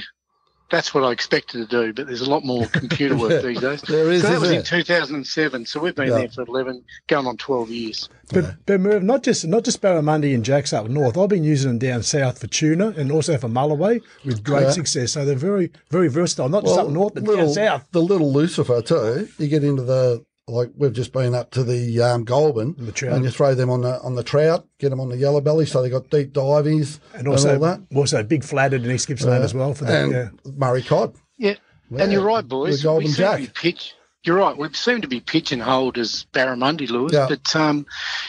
That's 0.71 0.95
what 0.95 1.03
I 1.05 1.11
expected 1.11 1.59
to 1.59 1.67
do, 1.67 1.93
but 1.93 2.07
there's 2.07 2.21
a 2.21 2.31
lot 2.31 2.45
more 2.45 2.67
computer 2.67 3.17
work 3.17 3.43
these 3.45 3.61
days. 3.61 3.83
There 3.83 4.11
is, 4.11 4.23
so 4.23 4.29
that 4.29 4.41
was 4.41 4.51
isn't 4.51 4.73
in 4.73 4.85
2007. 4.85 5.67
So 5.67 5.81
we've 5.81 5.95
been 5.95 6.09
Yeah. 6.09 6.19
there 6.19 6.29
for 6.29 6.43
11, 6.43 6.83
going 7.09 7.27
on 7.27 7.37
12 7.37 7.71
years. 7.71 8.09
But, 8.33 8.55
but 8.67 8.81
Merv, 8.81 9.03
not 9.03 9.25
just 9.25 9.45
not 9.47 9.65
just 9.65 9.83
barramundi 9.83 10.33
and 10.35 10.45
jacks 10.45 10.73
up 10.73 10.89
north. 10.89 11.19
I've 11.19 11.29
been 11.29 11.43
using 11.43 11.71
them 11.73 11.79
down 11.81 12.03
south 12.05 12.39
for 12.39 12.47
tuna 12.47 12.95
and 12.97 13.11
also 13.11 13.37
for 13.37 13.49
mulloway 13.49 14.01
with 14.25 14.45
great 14.45 14.63
Yeah. 14.63 14.71
success. 14.71 15.13
So 15.13 15.25
they're 15.25 15.35
very 15.35 15.73
very 15.91 16.07
versatile. 16.09 16.49
Not 16.49 16.65
just 16.65 16.79
up 16.79 16.89
north, 16.89 17.15
but 17.15 17.25
little, 17.25 17.47
down 17.47 17.55
south. 17.55 17.87
The 17.91 18.01
little 18.03 18.33
Lucifer 18.33 18.81
too. 18.83 19.29
You 19.39 19.49
get 19.49 19.65
into 19.65 19.83
the 19.83 20.25
like 20.51 20.71
we've 20.77 20.93
just 20.93 21.13
been 21.13 21.35
up 21.35 21.51
to 21.53 21.65
the 21.65 22.01
um, 22.03 22.25
Goulburn, 22.25 22.75
The 22.79 22.93
trout. 22.93 23.15
and 23.15 23.25
you 23.25 23.31
throw 23.31 23.55
them 23.55 23.71
on 23.71 23.81
the 23.83 24.01
on 24.03 24.15
the 24.15 24.23
trout, 24.23 24.67
get 24.79 24.91
them 24.91 25.01
on 25.01 25.09
the 25.09 25.17
yellow 25.17 25.41
belly, 25.41 25.67
so 25.67 25.81
they 25.83 25.91
got 25.91 26.11
deep 26.11 26.33
divies 26.33 27.01
And 27.15 27.29
also, 27.29 27.55
all 27.55 27.61
that. 27.61 27.81
also 27.95 28.23
big 28.23 28.45
flatted 28.45 28.85
in 28.85 28.91
East 28.91 29.09
Gippsland 29.09 29.43
as 29.45 29.55
well 29.55 29.75
for 29.75 29.85
that. 29.85 30.05
and 30.05 30.13
Yeah. 30.13 30.29
Murray 30.57 30.83
cod. 30.83 31.15
Yeah, 31.39 31.55
and 31.97 32.13
you're 32.13 32.25
right, 32.25 32.47
boys. 32.47 32.79
The 32.83 32.85
Golden 32.89 33.05
we 33.05 33.13
seem 33.13 33.17
Jack. 33.25 33.37
to 33.41 33.47
be 33.47 33.53
pitch. 33.55 33.95
You're 34.23 34.37
right. 34.37 34.55
We 34.57 34.71
seem 34.75 35.01
to 35.01 35.09
be 35.09 35.21
pigeonholed 35.21 35.97
as 35.97 36.27
barramundi 36.35 36.91
lures, 36.91 37.13
Yeah. 37.15 37.27
but 37.29 37.57
um, 37.57 37.87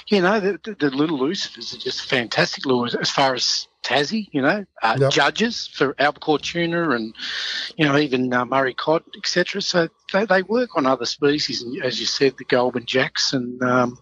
you 0.07 0.21
know 0.21 0.39
the, 0.39 0.59
the, 0.63 0.75
the 0.75 0.89
little 0.89 1.19
lucifers 1.19 1.73
are 1.75 1.79
just 1.79 2.05
fantastic 2.05 2.65
lures 2.65 2.95
as 2.95 3.09
far 3.11 3.33
as 3.35 3.67
Tassie. 3.83 4.27
You 4.31 4.41
know, 4.41 4.65
uh, 4.81 4.97
Yep. 4.99 5.11
judges 5.11 5.67
for 5.67 5.95
albacore 5.99 6.39
tuna 6.39 6.91
and 6.91 7.13
you 7.77 7.85
know 7.85 7.97
even 7.97 8.33
uh, 8.33 8.45
Murray 8.45 8.73
cod, 8.73 9.03
etc. 9.17 9.61
So 9.61 9.87
they, 10.13 10.25
they 10.25 10.41
work 10.43 10.75
on 10.75 10.85
other 10.85 11.05
species, 11.05 11.61
and 11.61 11.83
as 11.83 11.99
you 11.99 12.05
said, 12.05 12.35
the 12.37 12.45
Goulburn 12.45 12.85
jacks 12.85 13.33
and 13.33 13.61
um, 13.63 13.97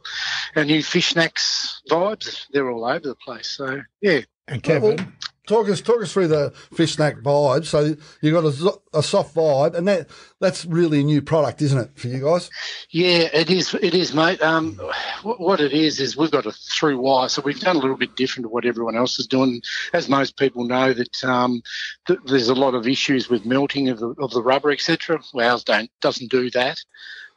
and 0.55 0.67
new 0.67 0.83
fish 0.83 1.09
snacks 1.09 1.81
vibes. 1.89 2.45
They're 2.51 2.69
all 2.69 2.85
over 2.85 2.99
the 2.99 3.15
place. 3.15 3.49
So 3.49 3.81
yeah, 4.01 4.21
And 4.47 4.61
Kevin, 4.63 4.95
Well, 4.97 5.05
Talk 5.49 5.67
us, 5.67 5.81
talk 5.81 5.99
us 6.03 6.13
through 6.13 6.27
the 6.27 6.51
fish 6.73 6.93
snack 6.93 7.17
vibe. 7.21 7.65
So 7.65 7.95
you've 8.21 8.33
got 8.35 8.45
a, 8.45 8.99
a 8.99 9.01
soft 9.01 9.33
vibe, 9.33 9.73
and 9.73 9.87
that 9.87 10.07
that's 10.39 10.63
really 10.63 10.99
a 10.99 11.03
new 11.03 11.23
product, 11.23 11.63
isn't 11.63 11.79
it, 11.79 11.89
for 11.95 12.07
you 12.07 12.23
guys? 12.23 12.51
Yeah, 12.91 13.29
it 13.33 13.49
is. 13.49 13.73
It 13.73 13.95
is, 13.95 14.13
mate. 14.13 14.39
Um, 14.43 14.79
what 15.23 15.59
it 15.59 15.73
is 15.73 15.99
is 15.99 16.15
we've 16.15 16.29
got 16.29 16.45
a 16.45 16.51
through 16.51 16.99
wire, 16.99 17.29
so 17.29 17.41
we've 17.41 17.59
done 17.59 17.77
a 17.77 17.79
little 17.79 17.97
bit 17.97 18.15
different 18.15 18.45
to 18.45 18.49
what 18.49 18.63
everyone 18.63 18.95
else 18.95 19.17
is 19.17 19.25
doing. 19.25 19.63
As 19.91 20.07
most 20.07 20.37
people 20.37 20.65
know, 20.65 20.93
that 20.93 21.23
um, 21.23 21.63
th- 22.05 22.19
there's 22.25 22.49
a 22.49 22.53
lot 22.53 22.75
of 22.75 22.87
issues 22.87 23.27
with 23.27 23.43
melting 23.43 23.89
of 23.89 23.97
the 23.97 24.09
of 24.19 24.29
the 24.29 24.43
rubber, 24.43 24.69
etc. 24.69 25.19
Ours 25.33 25.63
don't 25.63 25.89
doesn't 25.99 26.29
do 26.29 26.51
that. 26.51 26.77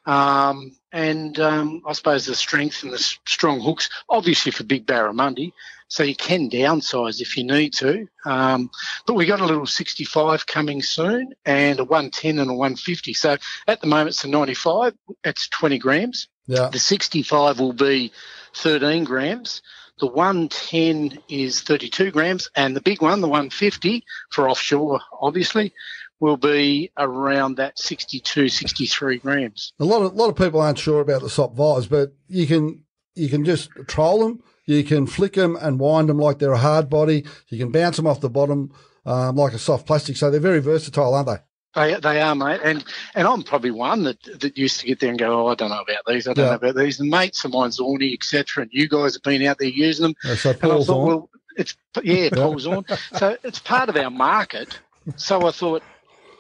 Um, 0.05 0.77
and 0.93 1.39
um, 1.39 1.83
I 1.87 1.93
suppose 1.93 2.27
the 2.27 2.35
strength 2.35 2.83
and 2.83 2.93
the 2.93 2.99
strong 2.99 3.61
hooks, 3.61 3.89
obviously 4.09 4.53
for 4.53 4.65
big 4.65 4.87
barramundi, 4.87 5.53
so 5.89 6.03
you 6.03 6.17
can 6.17 6.51
downsize 6.51 7.21
if 7.21 7.37
you 7.37 7.45
need 7.45 7.75
to. 7.75 8.09
Um, 8.25 8.71
but 9.07 9.15
we 9.15 9.27
got 9.27 9.41
a 9.41 9.47
little 9.47 9.67
65 9.67 10.47
coming 10.47 10.83
soon, 10.83 11.35
and 11.45 11.79
a 11.79 11.85
110 11.85 12.39
and 12.39 12.51
a 12.51 12.55
150. 12.55 13.15
So 13.15 13.37
at 13.69 13.81
the 13.81 13.87
moment 13.87 14.09
it's 14.11 14.25
a 14.25 14.29
95. 14.29 14.95
It's 15.25 15.49
20 15.49 15.79
grams. 15.79 16.29
Yeah, 16.47 16.69
The 16.71 16.79
65 16.79 17.61
will 17.61 17.73
be 17.73 18.13
13 18.57 19.05
grams. 19.05 19.63
The 20.01 20.07
110 20.09 21.23
is 21.29 21.61
32 21.61 22.11
grams, 22.11 22.49
and 22.57 22.75
the 22.75 22.81
big 22.81 23.03
one, 23.03 23.21
the 23.21 23.29
150 23.29 24.03
for 24.31 24.49
offshore, 24.49 25.01
obviously, 25.21 25.73
will 26.23 26.37
be 26.39 26.91
around 26.97 27.57
that 27.57 27.77
62, 27.79 28.49
63 28.49 29.19
grams. 29.19 29.73
a 29.81 29.85
lot 29.85 30.03
of 30.03 30.13
a 30.13 30.15
lot 30.15 30.29
of 30.31 30.37
people 30.37 30.61
aren't 30.61 30.79
sure 30.79 31.01
about 31.01 31.21
the 31.21 31.29
soft 31.29 31.57
vibes, 31.57 31.89
but 31.91 32.13
you 32.29 32.47
can 32.47 32.85
you 33.15 33.29
can 33.29 33.45
just 33.45 33.69
troll 33.89 34.21
them, 34.21 34.43
you 34.65 34.85
can 34.85 35.07
flick 35.07 35.35
them 35.35 35.57
and 35.61 35.79
wind 35.81 36.09
them 36.09 36.19
like 36.19 36.39
they're 36.39 36.53
a 36.53 36.59
hard 36.59 36.89
body. 36.89 37.27
You 37.49 37.59
can 37.59 37.73
bounce 37.73 37.97
them 37.97 38.07
off 38.07 38.21
the 38.21 38.31
bottom 38.31 38.73
um, 39.05 39.35
like 39.37 39.53
a 39.53 39.59
soft 39.59 39.85
plastic. 39.87 40.17
So 40.17 40.31
they're 40.31 40.39
very 40.41 40.61
versatile, 40.61 41.13
aren't 41.15 41.27
they? 41.27 41.39
They, 41.75 41.99
they 42.01 42.21
are, 42.21 42.35
mate, 42.37 42.61
and 42.63 42.85
and 43.17 43.27
I'm 43.27 43.43
probably 43.43 43.71
one 43.73 44.05
that 44.05 44.23
that 44.41 44.57
used 44.57 44.79
to 44.81 44.87
get 44.87 45.01
there 45.01 45.11
and 45.11 45.19
go, 45.19 45.47
oh, 45.47 45.49
I 45.49 45.55
don't 45.57 45.71
know 45.71 45.81
about 45.81 46.05
these, 46.07 46.29
I 46.29 46.35
don't 46.35 46.45
Yeah. 46.45 46.51
know 46.51 46.57
about 46.57 46.77
these, 46.77 47.01
and 47.01 47.11
mates 47.11 47.45
of 47.45 47.53
mine's 47.53 47.81
Orny, 47.81 48.13
etc. 48.15 48.63
And 48.63 48.71
you 48.73 48.89
guys 48.89 49.15
have 49.15 49.23
been 49.23 49.43
out 49.45 49.59
there 49.59 49.69
using 49.69 50.05
them, 50.05 50.15
Uh, 50.25 50.37
So 50.37 50.51
And 50.51 50.59
I 50.63 50.69
Paul's 50.69 50.87
thought, 50.87 51.01
on. 51.03 51.07
well, 51.09 51.31
it's 51.57 51.75
yeah, 52.05 52.29
Paul's 52.31 52.67
on. 52.67 52.85
So 53.19 53.37
it's 53.43 53.59
part 53.59 53.89
of 53.89 53.97
our 53.97 54.11
market. 54.11 54.79
So 55.17 55.47
I 55.47 55.51
thought, 55.51 55.83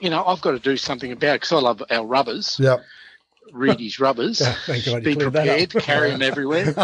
you 0.02 0.11
know, 0.11 0.25
I've 0.25 0.40
got 0.40 0.50
to 0.52 0.59
do 0.59 0.76
something 0.76 1.12
about 1.12 1.37
it 1.37 1.40
because 1.42 1.52
I 1.52 1.59
love 1.61 1.82
our 1.90 2.04
rubbers. 2.04 2.59
yeah, 2.61 2.78
Reidy's 3.52 3.99
rubbers. 4.00 4.40
Thank 4.66 4.85
God 4.87 5.02
Be 5.04 5.14
cleared 5.14 5.32
that 5.35 5.49
up. 5.49 5.68
prepared, 5.71 5.85
carry 5.85 6.11
them 6.11 6.23
everywhere. 6.23 6.66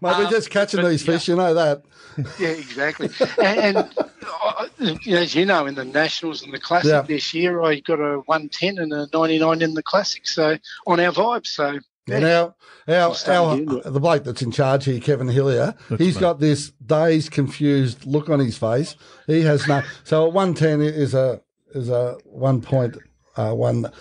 Mate, 0.00 0.18
we're 0.18 0.30
just 0.30 0.50
catching 0.50 0.84
these 0.84 1.02
fish, 1.04 1.28
you 1.28 1.36
know 1.36 1.54
that. 1.54 1.82
Yeah, 2.38 2.50
exactly. 2.50 3.08
And, 3.42 3.76
and 3.76 3.88
uh, 3.98 4.68
as 5.08 5.34
you 5.34 5.44
know, 5.46 5.66
in 5.66 5.74
the 5.74 5.84
Nationals 5.84 6.44
and 6.44 6.54
the 6.54 6.60
Classic 6.60 6.88
Yeah. 6.92 7.02
this 7.02 7.34
year, 7.34 7.60
I 7.60 7.80
got 7.80 7.98
a 7.98 8.18
110 8.26 8.78
and 8.78 8.92
a 8.92 9.08
99 9.12 9.62
in 9.62 9.74
the 9.74 9.82
Classic. 9.82 10.24
So 10.24 10.56
on 10.86 11.00
our 11.00 11.10
vibe. 11.10 11.44
So 11.44 11.80
yeah. 12.06 12.16
And 12.16 12.24
our, 12.24 12.54
our, 12.88 13.14
our 13.28 13.56
the 13.90 14.00
bloke 14.00 14.24
that's 14.24 14.42
in 14.42 14.50
charge 14.50 14.84
here, 14.84 15.00
Kevin 15.00 15.28
Hillier, 15.28 15.74
he's 15.96 16.18
got 16.18 16.38
this 16.38 16.70
dazed, 16.84 17.30
confused 17.30 18.04
look 18.04 18.28
on 18.28 18.40
his 18.40 18.58
face. 18.58 18.94
He 19.26 19.40
has 19.42 19.66
no. 19.66 19.82
so 20.04 20.28
110 20.28 20.82
is 20.82 21.14
a, 21.14 21.40
is 21.74 21.88
a 21.88 22.18
1.1 22.28 23.92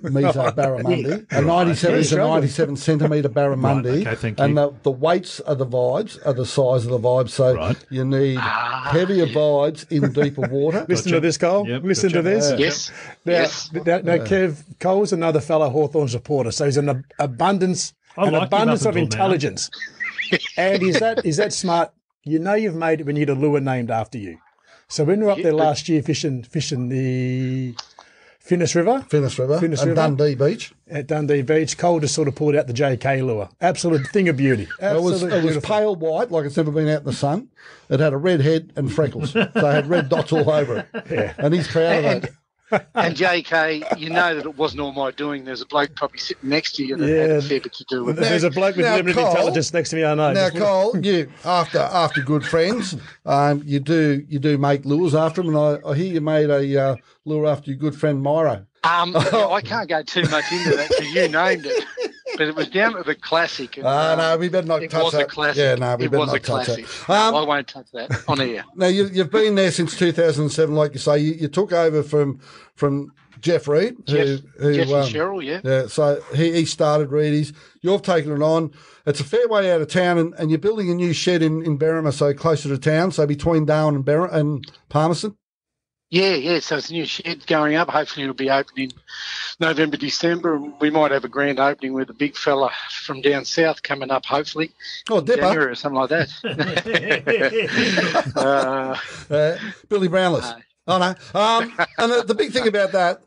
meso 0.04 0.54
barramundi. 0.54 1.26
a 1.30 1.42
97 1.42 1.98
is 1.98 2.12
a 2.12 2.16
97 2.16 2.76
centimetre 2.76 3.28
barramundi. 3.28 4.06
Right, 4.06 4.24
okay, 4.24 4.34
and 4.42 4.56
the, 4.56 4.72
the, 4.82 4.90
weights 4.90 5.40
of 5.40 5.58
the 5.58 5.66
vibes 5.66 6.18
are 6.26 6.32
the 6.32 6.46
size 6.46 6.84
of 6.84 6.90
the 6.90 6.98
vibes. 6.98 7.30
So 7.30 7.54
right. 7.54 7.76
you 7.90 8.04
need 8.04 8.38
ah. 8.40 8.88
heavier 8.92 9.26
vibes 9.26 9.90
in 9.90 10.12
deeper 10.12 10.48
water. 10.48 10.86
Listen 10.88 11.10
gotcha. 11.10 11.16
to 11.16 11.20
this, 11.20 11.38
Cole. 11.38 11.68
Yep, 11.68 11.82
Listen 11.82 12.08
gotcha. 12.08 12.18
to 12.18 12.22
this. 12.22 12.52
Yes. 12.58 12.92
Now, 13.24 13.32
yes. 13.32 13.72
Now, 13.72 13.82
now, 13.82 13.98
now 13.98 14.24
Kev, 14.24 14.62
Cole's 14.78 15.12
another 15.12 15.40
fellow 15.40 15.68
Hawthorn 15.68 16.08
supporter. 16.08 16.50
So 16.50 16.64
he's 16.64 16.78
an 16.78 17.04
abundance, 17.18 17.92
I 18.16 18.26
an 18.26 18.32
like 18.32 18.46
abundance 18.46 18.86
of 18.86 18.96
intelligence. 18.96 19.70
and 20.56 20.82
is 20.82 20.98
that 21.00 21.24
is 21.26 21.36
that 21.36 21.52
smart? 21.52 21.92
You 22.24 22.38
know 22.38 22.54
you've 22.54 22.74
made 22.74 23.00
it 23.00 23.06
when 23.06 23.16
you 23.16 23.20
had 23.20 23.30
a 23.30 23.34
lure 23.34 23.60
named 23.60 23.90
after 23.90 24.18
you. 24.18 24.38
So 24.90 25.04
when 25.04 25.20
we 25.20 25.26
were 25.26 25.32
up 25.32 25.38
there 25.38 25.52
last 25.52 25.88
year 25.88 26.02
fishing, 26.02 26.42
fishing 26.42 26.88
the 26.88 27.76
Finnis 28.50 28.74
River 28.74 29.04
Finnis 29.08 29.38
River 29.38 29.58
Finnis 29.60 29.78
and 29.82 29.90
River. 29.90 29.94
Dundee 29.94 30.34
Beach. 30.34 30.72
at 30.90 31.06
Dundee 31.06 31.42
Beach, 31.42 31.78
Cole 31.78 32.00
just 32.00 32.14
sort 32.16 32.26
of 32.26 32.34
pulled 32.34 32.56
out 32.56 32.66
the 32.66 32.72
JK 32.72 33.24
lure. 33.24 33.48
Absolute 33.60 34.06
thing 34.08 34.28
of 34.28 34.36
beauty. 34.36 34.66
It 34.80 35.00
was, 35.00 35.22
it 35.22 35.44
was 35.44 35.58
pale 35.58 35.94
white, 35.94 36.30
like 36.32 36.44
it's 36.46 36.56
never 36.56 36.72
been 36.72 36.88
out 36.88 37.00
in 37.00 37.04
the 37.04 37.12
sun. 37.12 37.48
It 37.88 38.00
had 38.00 38.12
a 38.12 38.16
red 38.16 38.40
head 38.40 38.72
and 38.74 38.92
freckles. 38.92 39.32
so 39.32 39.40
it 39.40 39.54
had 39.54 39.86
red 39.88 40.08
dots 40.08 40.32
all 40.32 40.50
over 40.50 40.84
it. 40.94 41.34
And 41.38 41.54
he's 41.54 41.68
proud 41.68 41.98
of 41.98 42.04
And, 42.04 42.22
that. 42.24 42.30
And 42.70 43.16
JK, 43.16 43.98
you 43.98 44.10
know 44.10 44.34
that 44.34 44.44
it 44.46 44.56
wasn't 44.56 44.80
all 44.80 44.92
my 44.92 45.10
doing. 45.10 45.44
There's 45.44 45.60
a 45.60 45.66
bloke 45.66 45.94
probably 45.96 46.18
sitting 46.18 46.48
next 46.48 46.76
to 46.76 46.84
you 46.84 46.96
that 46.96 47.08
had 47.08 47.30
a 47.30 47.42
fair 47.42 47.60
bit 47.60 47.72
to 47.74 47.84
do 47.88 48.04
with 48.04 48.18
it. 48.18 48.22
There's 48.22 48.44
a 48.44 48.50
bloke 48.50 48.76
with 48.76 48.84
Now, 48.86 48.96
limited 48.96 49.16
Cole- 49.16 49.30
intelligence 49.30 49.72
next 49.72 49.90
to 49.90 49.96
me. 49.96 50.04
I 50.04 50.14
know. 50.14 50.32
Now, 50.32 50.50
Just- 50.50 50.62
Cole, 50.62 50.96
you 51.04 51.30
after 51.44 51.78
after 51.78 52.22
good 52.22 52.44
friends, 52.44 52.96
um, 53.26 53.62
you 53.64 53.80
do 53.80 54.24
you 54.28 54.38
do 54.38 54.58
make 54.58 54.84
lures 54.84 55.14
after 55.14 55.42
them, 55.42 55.54
and 55.54 55.80
I, 55.84 55.88
I 55.88 55.94
hear 55.94 56.12
you 56.12 56.20
made 56.20 56.50
a 56.50 56.80
uh, 56.82 56.96
lure 57.24 57.46
after 57.46 57.70
your 57.70 57.78
good 57.78 57.94
friend 57.94 58.22
Myra. 58.22 58.66
Um, 58.82 59.12
yeah, 59.12 59.46
I 59.50 59.60
can't 59.60 59.88
go 59.88 60.02
too 60.02 60.22
much 60.22 60.50
into 60.52 60.70
that 60.76 60.88
because 60.88 61.14
you 61.14 61.28
named 61.28 61.66
it, 61.66 61.84
but 62.40 62.48
it 62.48 62.56
was 62.56 62.68
down 62.68 62.96
at 62.96 63.04
the 63.04 63.14
classic. 63.14 63.76
And, 63.76 63.86
Ah, 63.86 64.12
um, 64.12 64.18
no, 64.18 64.36
we 64.38 64.48
better 64.48 64.66
not 64.66 64.82
it 64.82 64.90
touch 64.90 65.04
was 65.04 65.12
that. 65.12 65.22
a 65.22 65.26
classic. 65.26 65.58
Yeah, 65.60 65.74
no, 65.74 65.94
we 65.96 66.06
it 66.06 66.10
better 66.10 66.20
was 66.20 66.28
not 66.28 66.36
a 66.36 66.40
touch 66.40 66.64
classic. 66.66 66.86
that. 66.86 67.08
No, 67.10 67.14
Um, 67.14 67.34
I 67.34 67.42
won't 67.46 67.68
touch 67.68 67.86
that 67.92 68.24
on 68.28 68.40
air. 68.40 68.64
Now 68.74 68.86
you, 68.86 69.04
you've 69.12 69.30
been 69.30 69.56
there 69.56 69.70
since 69.70 69.94
2007, 69.98 70.74
like 70.74 70.94
you 70.94 70.98
say. 71.00 71.18
You, 71.18 71.32
you 71.34 71.48
took 71.48 71.72
over 71.72 72.02
from 72.02 72.40
from 72.76 73.12
Jeff 73.40 73.68
Reed, 73.68 73.94
who, 73.96 74.02
Jeff, 74.16 74.40
who 74.58 74.74
Jeff 74.74 74.86
and 74.88 74.94
um, 74.96 75.08
Cheryl, 75.08 75.44
yeah. 75.44 75.60
Yeah, 75.64 75.86
so 75.86 76.22
he, 76.34 76.52
he 76.52 76.64
started 76.64 77.10
Reidy's. 77.10 77.52
You've 77.82 78.02
taken 78.02 78.32
it 78.32 78.42
on. 78.42 78.70
It's 79.06 79.20
a 79.20 79.24
fair 79.24 79.46
way 79.48 79.70
out 79.72 79.80
of 79.82 79.88
town, 79.88 80.16
and, 80.18 80.34
and 80.38 80.50
you're 80.50 80.58
building 80.58 80.90
a 80.90 80.94
new 80.94 81.12
shed 81.12 81.42
in, 81.42 81.62
in 81.64 81.78
Berrimah, 81.78 82.12
so 82.12 82.32
closer 82.34 82.68
to 82.70 82.78
town, 82.78 83.12
so 83.12 83.26
between 83.26 83.64
Darwin 83.66 83.96
and 83.96 84.04
Ber- 84.04 84.26
and 84.26 84.64
Palmerston. 84.88 85.36
Yeah, 86.10 86.34
yeah. 86.34 86.58
So 86.58 86.76
it's 86.76 86.90
a 86.90 86.92
new 86.92 87.06
shed 87.06 87.46
going 87.46 87.76
up. 87.76 87.88
Hopefully, 87.88 88.24
it'll 88.24 88.34
be 88.34 88.50
open 88.50 88.76
in 88.78 88.90
November, 89.60 89.96
December. 89.96 90.56
And 90.56 90.74
we 90.80 90.90
might 90.90 91.12
have 91.12 91.24
a 91.24 91.28
grand 91.28 91.60
opening 91.60 91.92
with 91.92 92.10
a 92.10 92.14
big 92.14 92.36
fella 92.36 92.70
from 93.04 93.20
down 93.20 93.44
south 93.44 93.82
coming 93.84 94.10
up. 94.10 94.26
Hopefully, 94.26 94.72
Oh, 95.08 95.20
Dipper, 95.20 95.70
or 95.70 95.74
something 95.76 95.98
like 96.00 96.10
that. 96.10 96.30
uh, 98.36 98.96
uh, 99.34 99.58
Billy 99.88 100.08
Brownless. 100.08 100.52
Oh, 100.86 100.98
no. 100.98 101.14
Um, 101.40 101.72
and 101.98 102.10
the, 102.12 102.24
the 102.26 102.34
big 102.34 102.50
thing 102.52 102.66
about 102.66 102.90
that, 102.92 103.22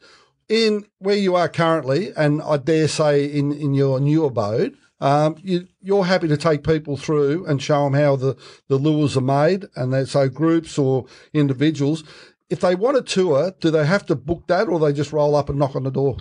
in 0.50 0.86
where 1.00 1.16
you 1.16 1.36
are 1.36 1.48
currently, 1.48 2.12
and 2.18 2.42
I 2.42 2.58
dare 2.58 2.90
say 2.90 3.25
in, 3.25 3.54
in 3.54 3.74
your 3.74 4.02
new 4.02 4.25
abode, 4.25 4.75
um, 5.00 5.38
you, 5.42 5.68
you're 5.82 6.04
happy 6.06 6.28
to 6.28 6.38
take 6.38 6.63
people 6.66 6.98
through 6.98 7.46
and 7.46 7.62
show 7.62 7.84
them 7.86 7.94
how 7.94 8.16
the, 8.18 8.36
the 8.68 8.75
lures 8.78 9.16
are 9.16 9.22
made, 9.22 9.66
and 9.75 9.94
that, 9.94 10.08
so 10.10 10.28
groups 10.28 10.78
or 10.78 11.06
individuals. 11.34 12.04
If 12.50 12.60
they 12.60 12.76
want 12.76 12.98
a 12.98 13.02
tour, 13.02 13.54
do 13.60 13.72
they 13.72 13.86
have 13.86 14.06
to 14.08 14.16
book 14.16 14.44
that, 14.48 14.68
or 14.68 14.80
they 14.80 14.94
just 14.94 15.12
roll 15.14 15.36
up 15.36 15.50
and 15.50 15.58
knock 15.58 15.76
on 15.76 15.84
the 15.84 15.92
door? 15.92 16.18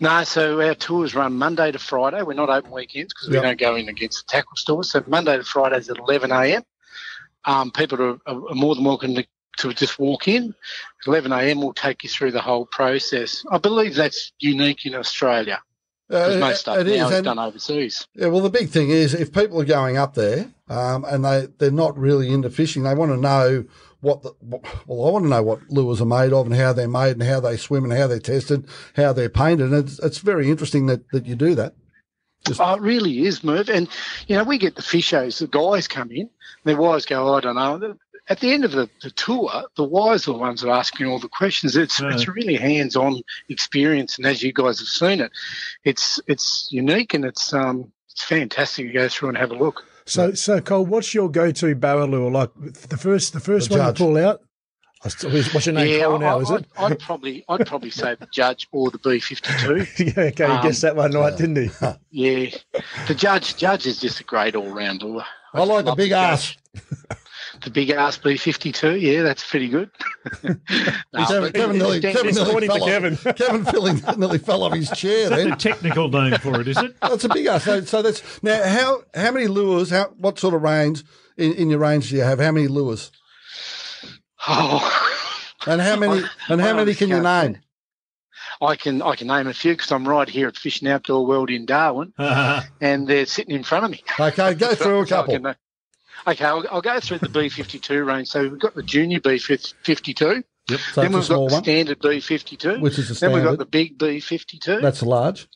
no, 0.00 0.24
so 0.24 0.60
our 0.60 0.74
tours 0.74 1.14
run 1.14 1.34
Monday 1.34 1.70
to 1.72 1.78
Friday. 1.78 2.22
We're 2.22 2.34
not 2.34 2.50
open 2.50 2.70
weekends 2.72 3.12
because 3.14 3.28
Yep. 3.28 3.42
we 3.42 3.46
don't 3.48 3.60
go 3.60 3.76
in 3.76 3.88
against 3.88 4.26
the 4.26 4.32
tackle 4.32 4.56
stores. 4.56 4.90
So 4.90 5.04
Monday 5.06 5.36
to 5.36 5.44
Friday 5.44 5.76
is 5.76 5.88
at 5.90 5.98
11 5.98 6.32
a.m. 6.32 6.62
Um, 7.44 7.70
people 7.70 8.02
are, 8.02 8.18
are 8.26 8.54
more 8.54 8.74
than 8.74 8.84
welcome 8.84 9.14
to, 9.14 9.24
to 9.58 9.72
just 9.72 9.98
walk 9.98 10.26
in. 10.26 10.54
11 11.06 11.32
a.m. 11.32 11.60
will 11.60 11.74
take 11.74 12.02
you 12.02 12.08
through 12.08 12.32
the 12.32 12.40
whole 12.40 12.66
process. 12.66 13.44
I 13.50 13.58
believe 13.58 13.94
that's 13.94 14.32
unique 14.40 14.84
in 14.86 14.94
Australia 14.94 15.60
because 16.08 16.36
Uh, 16.36 16.40
most 16.40 16.60
stuff 16.60 16.78
it 16.78 16.86
now 16.86 17.08
is, 17.08 17.16
is 17.16 17.22
done 17.22 17.38
overseas. 17.38 18.06
Yeah, 18.14 18.26
well, 18.28 18.40
the 18.42 18.50
big 18.50 18.68
thing 18.70 18.90
is 18.90 19.14
if 19.14 19.32
people 19.32 19.60
are 19.60 19.64
going 19.66 19.96
up 19.96 20.14
there 20.14 20.50
um, 20.68 21.04
and 21.04 21.24
they, 21.24 21.46
they're 21.58 21.70
not 21.70 21.96
really 21.96 22.30
into 22.30 22.50
fishing, 22.50 22.82
they 22.82 22.94
want 22.94 23.12
to 23.12 23.16
know 23.16 23.64
what 24.00 24.22
the, 24.22 24.32
well, 24.40 24.62
I 25.06 25.10
want 25.10 25.24
to 25.24 25.28
know 25.28 25.42
what 25.42 25.70
lures 25.70 26.00
are 26.00 26.06
made 26.06 26.32
of 26.32 26.46
and 26.46 26.54
how 26.54 26.72
they're 26.72 26.88
made 26.88 27.12
and 27.12 27.22
how 27.22 27.40
they 27.40 27.56
swim 27.56 27.84
and 27.84 27.92
how 27.92 28.06
they're 28.06 28.18
tested, 28.18 28.66
how 28.96 29.12
they're 29.12 29.28
painted. 29.28 29.72
And 29.72 29.86
it's, 29.86 29.98
it's 30.00 30.18
very 30.18 30.50
interesting 30.50 30.86
that, 30.86 31.08
that 31.10 31.26
you 31.26 31.34
do 31.34 31.54
that. 31.54 31.74
Oh, 32.58 32.74
it 32.74 32.80
really 32.80 33.26
is, 33.26 33.44
Merv. 33.44 33.68
And, 33.68 33.88
you 34.26 34.36
know, 34.36 34.44
we 34.44 34.56
get 34.58 34.74
the 34.74 34.82
fishers, 34.82 35.38
the 35.38 35.46
guys 35.46 35.86
come 35.86 36.10
in, 36.10 36.30
their 36.64 36.76
wives 36.76 37.04
go, 37.04 37.34
I 37.34 37.40
don't 37.40 37.54
know. 37.54 37.96
At 38.28 38.40
the 38.40 38.52
end 38.52 38.64
of 38.64 38.72
the, 38.72 38.88
the 39.02 39.10
tour, 39.10 39.50
the 39.76 39.84
wives 39.84 40.26
are 40.28 40.32
the 40.32 40.38
ones 40.38 40.60
that 40.60 40.68
are 40.68 40.78
asking 40.78 41.06
all 41.06 41.18
the 41.18 41.28
questions. 41.28 41.76
It's 41.76 42.00
Yeah. 42.00 42.12
it's 42.12 42.28
a 42.28 42.32
really 42.32 42.56
hands 42.56 42.96
on 42.96 43.20
experience. 43.48 44.16
And 44.18 44.26
as 44.26 44.42
you 44.42 44.52
guys 44.52 44.78
have 44.78 44.88
seen 44.88 45.20
it, 45.20 45.32
it's 45.84 46.20
it's 46.28 46.68
unique 46.70 47.12
and 47.12 47.24
it's 47.24 47.52
um 47.52 47.90
it's 48.08 48.22
fantastic 48.22 48.86
to 48.86 48.92
go 48.92 49.08
through 49.08 49.30
and 49.30 49.38
have 49.38 49.50
a 49.50 49.56
look. 49.56 49.84
So, 50.10 50.34
so 50.34 50.60
Cole, 50.60 50.84
what's 50.86 51.14
your 51.14 51.30
go-to 51.30 51.74
barra 51.74 52.04
lure? 52.06 52.30
Like 52.30 52.50
the 52.54 52.96
first, 52.96 53.32
the 53.32 53.40
first 53.40 53.68
The 53.70 53.76
one 53.78 53.86
judge. 53.86 54.00
you 54.00 54.06
pull 54.06 54.16
out. 54.18 54.40
What's 55.02 55.22
your 55.66 55.74
name? 55.74 55.86
yeah, 55.98 56.04
Cole 56.04 56.16
I, 56.16 56.18
now, 56.18 56.40
is 56.40 56.50
I, 56.50 56.56
it? 56.56 56.66
I'd, 56.76 56.92
I'd 56.92 56.98
probably 56.98 57.44
I'd 57.48 57.66
probably 57.66 57.90
say 57.90 58.16
the 58.16 58.26
judge 58.32 58.68
or 58.72 58.90
the 58.90 58.98
B 58.98 59.18
fifty 59.20 59.52
two. 59.58 59.86
yeah, 60.04 60.12
okay, 60.28 60.46
he 60.46 60.52
Um, 60.52 60.62
guessed 60.62 60.82
that 60.82 60.94
one 60.96 61.12
right, 61.12 61.36
didn't 61.36 61.56
he? 61.56 61.70
Yeah, 62.10 62.50
the 63.08 63.14
judge 63.14 63.56
judge 63.56 63.86
is 63.86 63.98
just 64.00 64.20
a 64.20 64.24
great 64.24 64.54
all 64.56 64.68
round 64.68 65.02
lure. 65.02 65.24
I 65.54 65.64
like 65.64 65.84
the 65.86 65.94
big 65.94 66.10
the 66.10 66.16
ass. 66.16 66.56
The 67.62 67.70
big 67.70 67.90
ass 67.90 68.16
B 68.16 68.36
fifty 68.36 68.72
two. 68.72 68.96
Yeah, 68.96 69.22
that's 69.22 69.48
pretty 69.48 69.68
good. 69.68 69.90
No, 71.12 71.26
Kevin, 71.26 71.42
but 71.42 71.54
Kevin 71.54 71.76
it's 71.76 71.82
nearly, 71.84 72.00
down- 72.00 72.12
Kevin 72.12 72.28
it's 72.28 72.38
nearly 72.38 72.66
fell 72.68 72.86
Kevin. 72.86 73.14
off. 73.14 73.36
Kevin 73.36 73.64
feeling, 73.72 74.02
nearly 74.18 74.38
fell 74.38 74.62
off 74.62 74.72
his 74.74 74.90
chair 74.90 75.28
the 75.28 75.36
then. 75.36 75.58
technical 75.58 76.08
name 76.08 76.38
for 76.38 76.60
it, 76.60 76.68
is 76.68 76.78
it? 76.78 76.96
That's 77.02 77.24
a 77.24 77.28
big 77.28 77.46
ass. 77.46 77.64
So, 77.64 77.80
so 77.82 78.00
that's 78.02 78.42
now 78.42 78.62
how 78.64 79.02
how 79.14 79.32
many 79.32 79.46
lures? 79.48 79.90
How 79.90 80.06
what 80.16 80.38
sort 80.38 80.54
of 80.54 80.62
range 80.62 81.02
in, 81.36 81.52
in 81.54 81.70
your 81.70 81.80
range 81.80 82.10
do 82.10 82.16
you 82.16 82.22
have? 82.22 82.38
How 82.40 82.52
many 82.52 82.68
lures? 82.68 83.10
Oh, 84.48 85.18
And 85.66 85.80
how 85.80 85.96
many 85.96 86.22
and 86.48 86.60
how 86.60 86.74
many 86.74 86.94
can 86.94 87.08
you 87.10 87.20
can't 87.20 87.52
name? 87.52 87.62
I 88.62 88.76
can 88.76 89.02
I 89.02 89.16
can 89.16 89.26
name 89.26 89.46
a 89.48 89.54
few 89.54 89.72
because 89.72 89.90
I'm 89.92 90.08
right 90.08 90.28
here 90.28 90.48
at 90.48 90.56
Fishing 90.56 90.88
Outdoor 90.88 91.26
World 91.26 91.50
in 91.50 91.66
Darwin, 91.66 92.12
and 92.18 93.06
they're 93.06 93.26
sitting 93.26 93.54
in 93.54 93.64
front 93.64 93.84
of 93.84 93.90
me. 93.90 94.02
Okay, 94.18 94.54
go 94.54 94.74
through 94.74 95.02
a 95.02 95.06
So 95.06 95.16
I 95.16 95.18
couple. 95.18 95.34
can, 95.34 95.46
uh, 95.46 95.54
okay, 96.26 96.44
I'll, 96.44 96.64
I'll 96.70 96.82
go 96.82 97.00
through 97.00 97.18
the 97.18 97.28
B52 97.28 98.06
range. 98.06 98.28
So 98.28 98.42
we've 98.42 98.58
got 98.58 98.74
the 98.74 98.82
junior 98.82 99.20
B52, 99.20 100.44
Yep. 100.68 100.80
So 100.80 101.00
then 101.00 101.12
we've 101.12 101.28
got 101.28 101.34
the 101.34 101.40
one, 101.40 101.62
standard 101.64 101.98
B52, 101.98 102.80
which 102.80 102.98
is 102.98 103.10
a 103.10 103.14
standard. 103.14 103.38
then 103.38 103.48
we've 103.48 103.50
got 103.50 103.58
the 103.58 103.70
big 103.70 103.98
B52, 103.98 104.80
That's 104.80 105.02
large, 105.02 105.48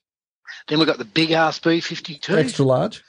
then 0.68 0.78
we've 0.78 0.88
got 0.88 0.98
the 0.98 1.04
big 1.04 1.30
ass 1.30 1.58
B52, 1.60 2.36
extra 2.36 2.64
large. 2.64 3.04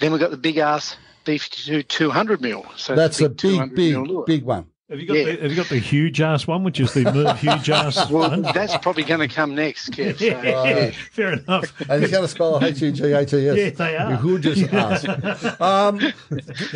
then 0.00 0.12
we've 0.12 0.20
got 0.20 0.30
the 0.30 0.36
big 0.36 0.58
ass 0.58 0.96
B52 1.24 1.86
200 1.86 2.40
mil. 2.40 2.64
So 2.76 2.94
That's 2.94 3.20
a 3.20 3.28
big, 3.28 3.38
200 3.38 3.76
mil 3.76 4.24
big, 4.24 4.40
big 4.40 4.44
one. 4.44 4.66
Have 4.90 4.98
you 5.00 5.06
got 5.06 5.16
Yeah. 5.18 5.24
the 5.24 5.30
Have 5.42 5.50
you 5.50 5.56
got 5.56 5.66
the 5.68 5.78
huge 5.78 6.20
ass 6.20 6.46
one, 6.46 6.64
which 6.64 6.80
is 6.80 6.94
the 6.94 7.02
Merv 7.12 7.38
huge 7.38 7.68
ass 7.80 8.10
Well, 8.10 8.30
one? 8.30 8.42
that's 8.42 8.76
probably 8.78 9.02
going 9.04 9.20
to 9.20 9.28
come 9.28 9.54
next, 9.54 9.90
Kev. 9.92 10.18
So, 10.18 10.24
Yeah, 10.24 10.90
fair 11.12 11.32
enough. 11.34 11.72
And 11.90 12.02
he's 12.02 12.10
going 12.10 12.22
to 12.24 12.28
spell 12.28 12.64
H 12.64 12.80
U 12.80 12.90
G 12.92 13.04
H 13.12 13.32
E 13.34 13.48
S. 13.48 13.56
Yeah, 13.56 13.70
they 13.70 13.96
are. 13.96 14.12
Who 14.16 14.38
just 14.38 14.72
asked? 14.72 15.60
Um, 15.60 16.00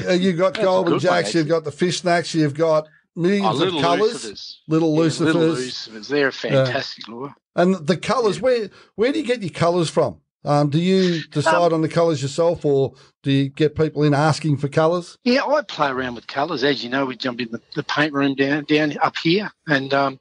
uh, 0.07 0.13
you've 0.13 0.37
got 0.39 0.59
a 0.59 0.63
Golden 0.63 0.85
good 0.99 1.09
one, 1.09 1.23
Jacks, 1.23 1.35
you've 1.35 1.49
got 1.49 1.65
the 1.65 1.73
fish 1.73 2.01
snacks, 2.03 2.35
you've 2.35 2.55
got 2.55 2.87
millions 3.17 3.47
Oh, 3.47 3.51
of 3.53 3.59
little 3.59 3.81
colours, 3.81 4.13
lucifers. 4.25 4.57
little 4.69 4.95
Yeah, 4.95 5.03
lucifers, 5.05 5.21
little 5.35 5.43
lucifers. 5.57 6.09
They're 6.09 6.29
a 6.29 6.33
fantastic 6.33 7.09
lure. 7.09 7.35
and 7.57 7.75
the 7.87 7.97
colours. 7.97 8.41
Where 8.41 8.69
where 8.95 9.13
do 9.13 9.19
you 9.21 9.25
get 9.27 9.41
your 9.43 9.51
colours 9.51 9.89
from? 9.89 10.19
Um, 10.45 10.71
do 10.71 10.81
you 10.81 11.23
decide 11.31 11.73
on 11.73 11.83
the 11.83 11.89
colours 11.89 12.21
yourself, 12.21 12.65
or 12.65 12.95
do 13.23 13.31
you 13.31 13.49
get 13.49 13.77
people 13.77 14.03
in 14.03 14.13
asking 14.13 14.57
for 14.57 14.69
colours? 14.69 15.17
Yeah, 15.23 15.45
I 15.45 15.63
play 15.63 15.89
around 15.89 16.17
with 16.17 16.27
colours. 16.27 16.65
As 16.65 16.83
you 16.83 16.91
know, 16.91 17.07
we 17.07 17.17
jump 17.17 17.41
in 17.41 17.51
the, 17.53 17.61
the 17.75 17.85
paint 17.85 18.13
room 18.13 18.35
down 18.35 18.65
down 18.65 18.99
up 18.99 19.17
here, 19.17 19.53
and 19.69 19.95
um, 19.95 20.19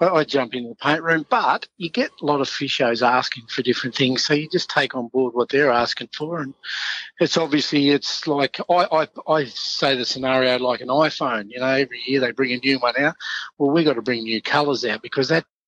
I, 0.00 0.08
I 0.08 0.24
jump 0.24 0.54
into 0.54 0.70
the 0.70 0.74
paint 0.74 1.02
room. 1.02 1.26
But 1.28 1.68
you 1.76 1.90
get 1.90 2.10
a 2.22 2.24
lot 2.24 2.40
of 2.40 2.48
fishers 2.48 3.02
asking 3.02 3.46
for 3.48 3.62
different 3.62 3.94
things, 3.94 4.24
so 4.24 4.34
you 4.34 4.48
just 4.50 4.70
take 4.70 4.94
on 4.94 5.08
board 5.08 5.34
what 5.34 5.50
they're 5.50 5.70
asking 5.70 6.08
for, 6.16 6.40
and 6.40 6.54
it's 7.20 7.36
obviously 7.36 7.90
it's 7.90 8.26
like 8.26 8.58
I, 8.70 8.86
I, 8.92 9.08
I 9.30 9.44
say 9.44 9.96
the 9.96 10.06
scenario 10.06 10.58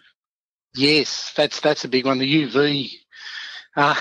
Yes, 0.74 1.32
that's 1.36 1.60
that's 1.60 1.84
a 1.84 1.88
big 1.88 2.06
one. 2.06 2.18
The 2.18 2.46
UV. 2.46 2.90
Uh, 3.74 3.94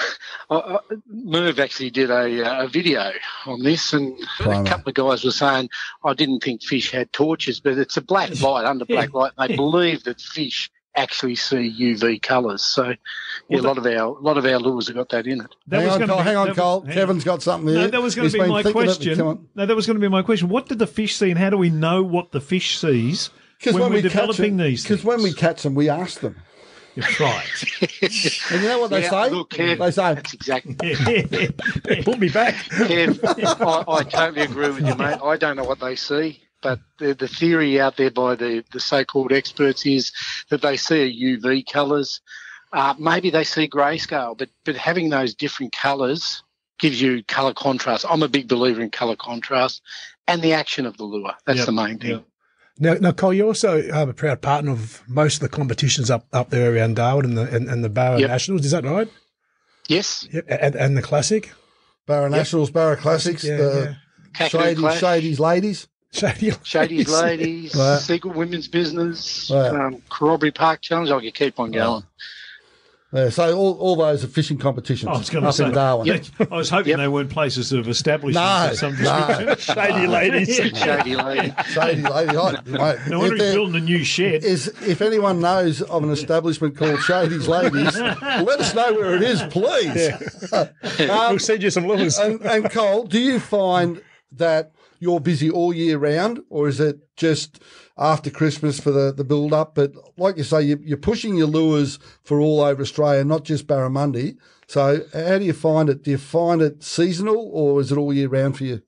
Merv 1.08 1.60
actually 1.60 1.92
did 1.92 2.10
a, 2.12 2.46
uh, 2.46 2.66
a 2.66 2.68
video 2.68 3.12
on 3.46 3.64
this, 3.64 3.94
and 3.94 4.20
Primer. 4.38 4.64
a 4.64 4.66
couple 4.66 4.90
of 4.90 4.96
guys 4.96 5.24
were 5.24 5.32
saying, 5.32 5.70
"I 6.04 6.14
didn't 6.14 6.44
think 6.44 6.62
fish 6.62 6.92
had 6.92 7.14
torches, 7.14 7.62
but 7.62 7.78
it's 7.78 7.96
a 7.96 8.02
black 8.02 8.30
light 8.42 8.66
under 8.66 8.84
black 8.84 9.14
light." 9.14 9.32
They 9.38 9.56
believe 9.56 10.04
that 10.04 10.20
fish 10.20 10.70
actually 10.96 11.36
see 11.36 11.74
UV 11.80 12.22
colours. 12.22 12.62
So, 12.62 12.94
yeah, 13.48 13.60
a 13.60 13.62
lot 13.62 13.78
of 13.78 13.86
our 13.86 14.18
a 14.18 14.20
lot 14.20 14.38
of 14.38 14.46
our 14.46 14.58
lures 14.60 14.88
have 14.88 14.96
got 14.98 15.10
that 15.10 15.26
in 15.28 15.42
it. 15.42 15.56
That 15.68 15.78
hang 15.78 15.86
was 15.88 15.96
on, 16.02 16.08
Cole. 16.08 16.18
be- 16.18 16.24
hang 16.24 16.36
on, 16.36 16.48
that- 16.48 16.56
Cole. 16.58 16.82
hang. 16.82 16.94
Kevin's 16.94 17.24
got 17.24 17.42
something 17.42 17.70
here. 17.70 17.78
No, 17.84 17.88
that 17.88 18.02
was 18.02 18.16
going 18.16 18.26
He's 18.26 18.34
to 18.34 18.44
be 18.44 18.50
my 18.50 18.64
thinking 18.64 18.82
of 18.82 18.88
it. 18.90 18.96
question. 18.96 19.48
No, 19.56 19.66
that 19.66 19.76
was 19.76 19.88
going 19.88 19.96
to 19.96 20.02
be 20.02 20.10
my 20.10 20.22
question. 20.22 20.50
What 20.50 20.68
did 20.68 20.80
the 20.80 20.88
fish 20.88 21.16
see, 21.16 21.30
and 21.30 21.40
how 21.40 21.50
do 21.50 21.58
we 21.58 21.70
know 21.70 22.04
what 22.04 22.32
the 22.32 22.42
fish 22.42 22.78
sees 22.78 23.30
Because 23.60 23.74
when, 23.76 23.84
we're 23.84 23.96
we 23.98 24.02
developing 24.02 24.58
these? 24.58 24.84
Because 24.84 25.04
when 25.04 25.22
we 25.24 25.34
catch 25.34 25.64
them, 25.64 25.76
we 25.76 25.90
ask 25.90 26.20
them. 26.20 26.36
That's 26.96 27.20
right. 27.22 27.48
And 28.52 28.62
you 28.62 28.68
know 28.68 28.80
what 28.82 28.90
they 28.90 29.04
Yeah, 29.04 29.10
say? 29.12 29.30
look, 29.30 29.52
Kev, 29.52 29.78
they 29.80 29.92
say, 29.92 30.14
that's 30.14 30.34
exactly. 30.34 30.76
Put 32.04 32.20
me 32.20 32.28
back. 32.28 32.56
Kev, 32.56 33.18
I, 33.88 33.92
I 34.00 34.04
totally 34.04 34.42
agree 34.42 34.68
with 34.72 34.86
you, 34.86 34.96
mate. 34.96 35.20
I 35.24 35.38
don't 35.38 35.56
know 35.56 35.64
what 35.64 35.80
they 35.80 35.96
see, 35.96 36.42
but 36.62 36.80
the, 37.00 37.14
the 37.14 37.28
theory 37.28 37.80
out 37.80 37.98
there 37.98 38.12
by 38.12 38.36
the, 38.36 38.64
the 38.72 38.80
so-called 38.80 39.32
experts 39.32 39.86
is 39.86 40.12
that 40.50 40.62
they 40.62 40.78
see 40.78 41.38
UV 41.38 41.66
colours. 41.72 42.22
Uh, 42.74 42.94
maybe 43.00 43.30
they 43.30 43.44
see 43.44 43.68
grayscale, 43.68 44.38
but 44.38 44.50
but 44.64 44.76
having 44.76 45.10
those 45.10 45.34
different 45.34 45.74
colours 45.74 46.44
gives 46.80 47.02
you 47.02 47.24
colour 47.24 47.54
contrast. 47.54 48.06
I'm 48.10 48.24
a 48.24 48.28
big 48.28 48.48
believer 48.48 48.82
in 48.82 48.90
colour 48.90 49.16
contrast 49.16 49.82
and 50.28 50.42
the 50.42 50.54
action 50.54 50.86
of 50.86 50.98
the 50.98 51.04
lure. 51.04 51.34
That's 51.46 51.60
Yep, 51.60 51.66
the 51.66 51.72
main 51.74 52.00
thing. 52.00 52.10
yep. 52.12 52.26
Now, 52.80 52.94
now, 52.96 53.12
Cole, 53.12 53.34
you're 53.34 53.48
also 53.48 53.88
um, 53.92 54.10
a 54.10 54.14
proud 54.14 54.42
partner 54.42 54.72
of 54.72 55.04
most 55.08 55.36
of 55.36 55.42
the 55.42 55.50
competitions 55.50 56.10
up, 56.10 56.26
up 56.34 56.50
there 56.50 56.74
around 56.74 56.96
Darwin 56.96 57.26
and 57.26 57.38
the 57.38 57.54
and, 57.56 57.68
and 57.70 57.84
the 57.84 57.90
Barra 57.90 58.20
Yep. 58.20 58.30
Nationals. 58.30 58.66
Is 58.66 58.72
that 58.72 58.86
right? 58.86 59.10
Yes, 59.88 60.28
Yep. 60.32 60.46
And, 60.48 60.76
and 60.76 60.98
the 60.98 61.02
Classic. 61.02 61.52
Barra 62.08 62.30
Nationals, 62.30 62.72
Barra 62.72 62.98
Classics, 62.98 63.44
Yeah, 63.44 63.58
the 63.58 63.98
Kakadu 64.34 64.50
Shady, 64.50 64.76
Clash, 64.82 65.00
Shady's 65.00 65.40
ladies. 65.40 65.88
Shady. 66.12 66.52
Shady's 66.64 67.10
Ladies, 67.10 67.74
Right. 67.76 67.98
Secret 68.00 68.36
Women's 68.36 68.68
Business, 68.68 69.50
Right. 69.54 69.68
um, 69.74 70.02
Corroboree 70.10 70.52
Park 70.52 70.82
Challenge. 70.82 71.10
I 71.10 71.22
could 71.22 71.34
keep 71.34 71.60
on 71.60 71.72
going. 71.72 72.04
Yeah, 73.14 73.28
so 73.30 73.58
all, 73.58 73.74
all 73.78 73.96
those 73.98 74.24
are 74.24 74.28
fishing 74.28 74.58
competitions 74.58 75.10
I 75.10 75.18
was 75.18 75.30
going 75.30 75.42
to 75.44 75.50
up 75.50 75.56
say. 75.56 75.66
in 75.66 75.74
Darwin. 75.74 76.08
Yeah, 76.08 76.20
I 76.50 76.56
was 76.56 76.70
hoping 76.70 76.92
Yep. 76.92 76.98
they 77.00 77.08
weren't 77.10 77.30
places 77.30 77.74
of 77.74 77.90
establishment 77.90 78.36
No, 78.36 78.70
of 78.72 78.78
some 78.78 78.96
no. 79.04 79.56
Shady 79.60 80.08
ladies. 80.08 80.56
Shady 80.56 81.18
Lady. 81.18 81.54
Shady 81.74 82.02
lady. 82.04 82.38
I, 82.38 82.52
mate, 82.66 83.00
No 83.10 83.20
wonder 83.20 83.36
if, 83.36 83.42
he's 83.42 83.54
building 83.54 83.76
a 83.76 83.84
new 83.84 84.04
shed. 84.06 84.46
is, 84.46 84.68
if 84.88 85.02
anyone 85.02 85.42
knows 85.42 85.82
of 85.82 86.04
an 86.04 86.10
establishment 86.10 86.78
called 86.78 87.02
Shady's 87.02 87.50
Ladies, 87.50 87.98
let 88.00 88.60
us 88.62 88.74
know 88.74 88.94
where 88.94 89.16
it 89.16 89.24
is, 89.24 89.42
please. 89.50 90.12
we'll 91.00 91.40
send 91.40 91.64
you 91.64 91.70
some 91.70 91.88
lures. 91.88 92.18
and, 92.18 92.42
and 92.44 92.70
Cole, 92.72 93.04
do 93.08 93.20
you 93.20 93.42
find 93.42 94.02
that 94.38 94.72
you're 95.02 95.20
busy 95.20 95.50
all 95.50 95.74
year 95.74 95.98
round, 95.98 96.42
or 96.50 96.68
is 96.68 96.80
it 96.80 97.00
just 97.18 97.60
after 97.98 98.30
Christmas 98.30 98.80
for 98.80 98.92
the, 98.92 99.12
the 99.12 99.24
build 99.24 99.52
up? 99.52 99.74
But 99.74 99.94
like 100.16 100.38
you 100.38 100.44
say, 100.44 100.62
you, 100.62 100.80
you're 100.84 100.98
pushing 100.98 101.36
your 101.36 101.48
lures 101.48 101.98
for 102.24 102.40
all 102.40 102.62
over 102.62 102.84
Australia, 102.84 103.26
not 103.26 103.44
just 103.44 103.66
Barramundi. 103.68 104.38
So 104.68 105.02
how 105.12 105.40
do 105.40 105.44
you 105.44 105.54
find 105.54 105.90
it? 105.90 106.04
Do 106.04 106.12
you 106.12 106.20
find 106.20 106.62
it 106.62 106.84
seasonal, 106.84 107.50
or 107.52 107.82
is 107.82 107.92
it 107.92 107.98
all 107.98 108.14
year 108.14 108.30
round 108.30 108.58
for 108.58 108.64
you? 108.64 108.84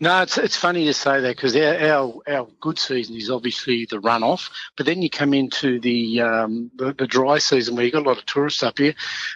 No, 0.00 0.22
it's 0.22 0.38
it's 0.38 0.56
funny 0.56 0.84
to 0.86 0.94
say 0.94 1.20
that 1.20 1.36
because 1.36 1.54
our, 1.56 1.76
our 1.78 2.14
our 2.28 2.48
good 2.60 2.78
season 2.78 3.16
is 3.16 3.30
obviously 3.30 3.86
the 3.88 4.00
runoff, 4.00 4.50
but 4.76 4.86
then 4.86 5.02
you 5.02 5.08
come 5.10 5.32
into 5.32 5.78
the 5.80 6.20
um, 6.20 6.70
the, 6.76 6.92
the 6.92 7.06
dry 7.06 7.38
season 7.38 7.76
where 7.76 7.84
you 7.84 7.92
have 7.92 8.04
got 8.04 8.08
a 8.08 8.10
lot 8.10 8.18
of 8.18 8.26
tourists 8.26 8.62
up 8.62 8.78
here, 8.78 8.94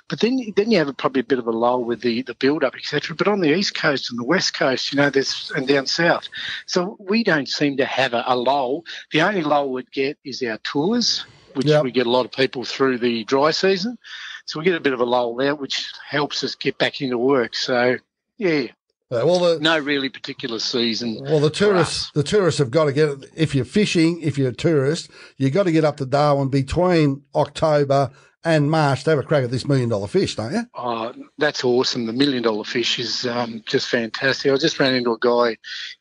but 0.09 0.21
then 0.21 0.53
then 0.57 0.71
you 0.71 0.79
have 0.79 0.89
a, 0.89 0.93
probably 0.93 1.21
a 1.21 1.25
bit 1.25 1.39
of 1.39 1.47
a 1.47 1.53
lull 1.53 1.85
with 1.85 2.01
the 2.01 2.23
the 2.23 2.35
build 2.35 2.65
up 2.65 2.75
etc. 2.75 3.15
But 3.17 3.29
on 3.29 3.41
the 3.41 3.55
east 3.55 3.75
coast 3.77 4.11
and 4.11 4.19
the 4.19 4.25
west 4.25 4.55
coast, 4.55 4.93
you 4.93 4.97
know, 4.97 5.11
there's 5.11 5.53
and 5.55 5.67
down 5.69 5.87
south, 5.87 6.29
so 6.67 6.97
we 6.99 7.23
don't 7.25 7.49
seem 7.49 7.77
to 7.79 7.85
have 7.85 8.13
a, 8.15 8.25
a 8.27 8.37
lull. 8.37 8.85
The 9.13 9.23
only 9.23 9.43
lull 9.43 9.71
we'd 9.71 9.91
get 9.93 10.19
is 10.25 10.43
our 10.43 10.59
tours, 10.59 11.25
which 11.55 11.67
Yep. 11.67 11.85
we 11.85 11.93
get 11.93 12.07
a 12.07 12.11
lot 12.11 12.27
of 12.27 12.33
people 12.33 12.65
through 12.65 12.99
the 12.99 13.25
dry 13.25 13.53
season, 13.53 13.97
so 14.45 14.59
we 14.59 14.65
get 14.65 14.75
a 14.75 14.81
bit 14.81 14.93
of 14.93 15.01
a 15.01 15.05
lull 15.05 15.37
there, 15.37 15.55
which 15.55 15.87
helps 16.09 16.43
us 16.43 16.55
get 16.57 16.79
back 16.79 17.01
into 17.01 17.19
work. 17.19 17.55
So 17.55 17.97
yeah, 18.39 18.69
Uh, 19.11 19.25
well, 19.25 19.39
the, 19.39 19.61
no 19.61 19.79
really 19.79 20.11
particular 20.11 20.59
season. 20.59 21.19
Well, 21.23 21.41
the 21.41 21.49
tourists, 21.49 22.11
the 22.15 22.23
tourists 22.23 22.59
have 22.59 22.71
got 22.71 22.85
to 22.87 22.93
get. 22.93 23.09
If 23.35 23.55
you're 23.55 23.65
fishing, 23.65 24.21
if 24.21 24.37
you're 24.37 24.51
a 24.51 24.55
tourist, 24.55 25.11
you've 25.39 25.55
got 25.55 25.63
to 25.63 25.73
get 25.73 25.85
up 25.85 25.97
to 25.99 26.07
Darwin 26.07 26.49
between 26.49 27.23
October 27.35 28.11
and 28.45 28.71
March 28.71 29.05
to 29.05 29.11
have 29.11 29.19
a 29.19 29.23
crack 29.23 29.45
at 29.45 29.51
this 29.51 29.67
million 29.67 29.89
dollar 29.89 30.09
fish, 30.09 30.37
don't 30.37 30.53
you? 30.53 30.63
Oh, 30.75 31.13
that's 31.39 31.65
awesome. 31.65 32.07
The 32.07 32.13
million 32.13 32.43
dollar 32.43 32.65
fish 32.65 32.99
is 32.99 33.27
um, 33.27 33.63
just 33.67 33.89
fantastic. 33.89 34.53
I 34.53 34.57
just 34.57 34.79
ran 34.79 34.95
into 34.95 35.13
a 35.13 35.19
guy 35.19 35.57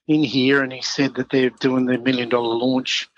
in 0.07 0.23
here 0.23 0.61
and 0.61 0.73
he 0.73 0.81
said 0.81 1.15
that 1.15 1.29
they're 1.29 1.49
doing 1.49 1.85
their 1.85 1.99
million 1.99 2.29
dollar 2.29 2.55
launch 2.55 3.09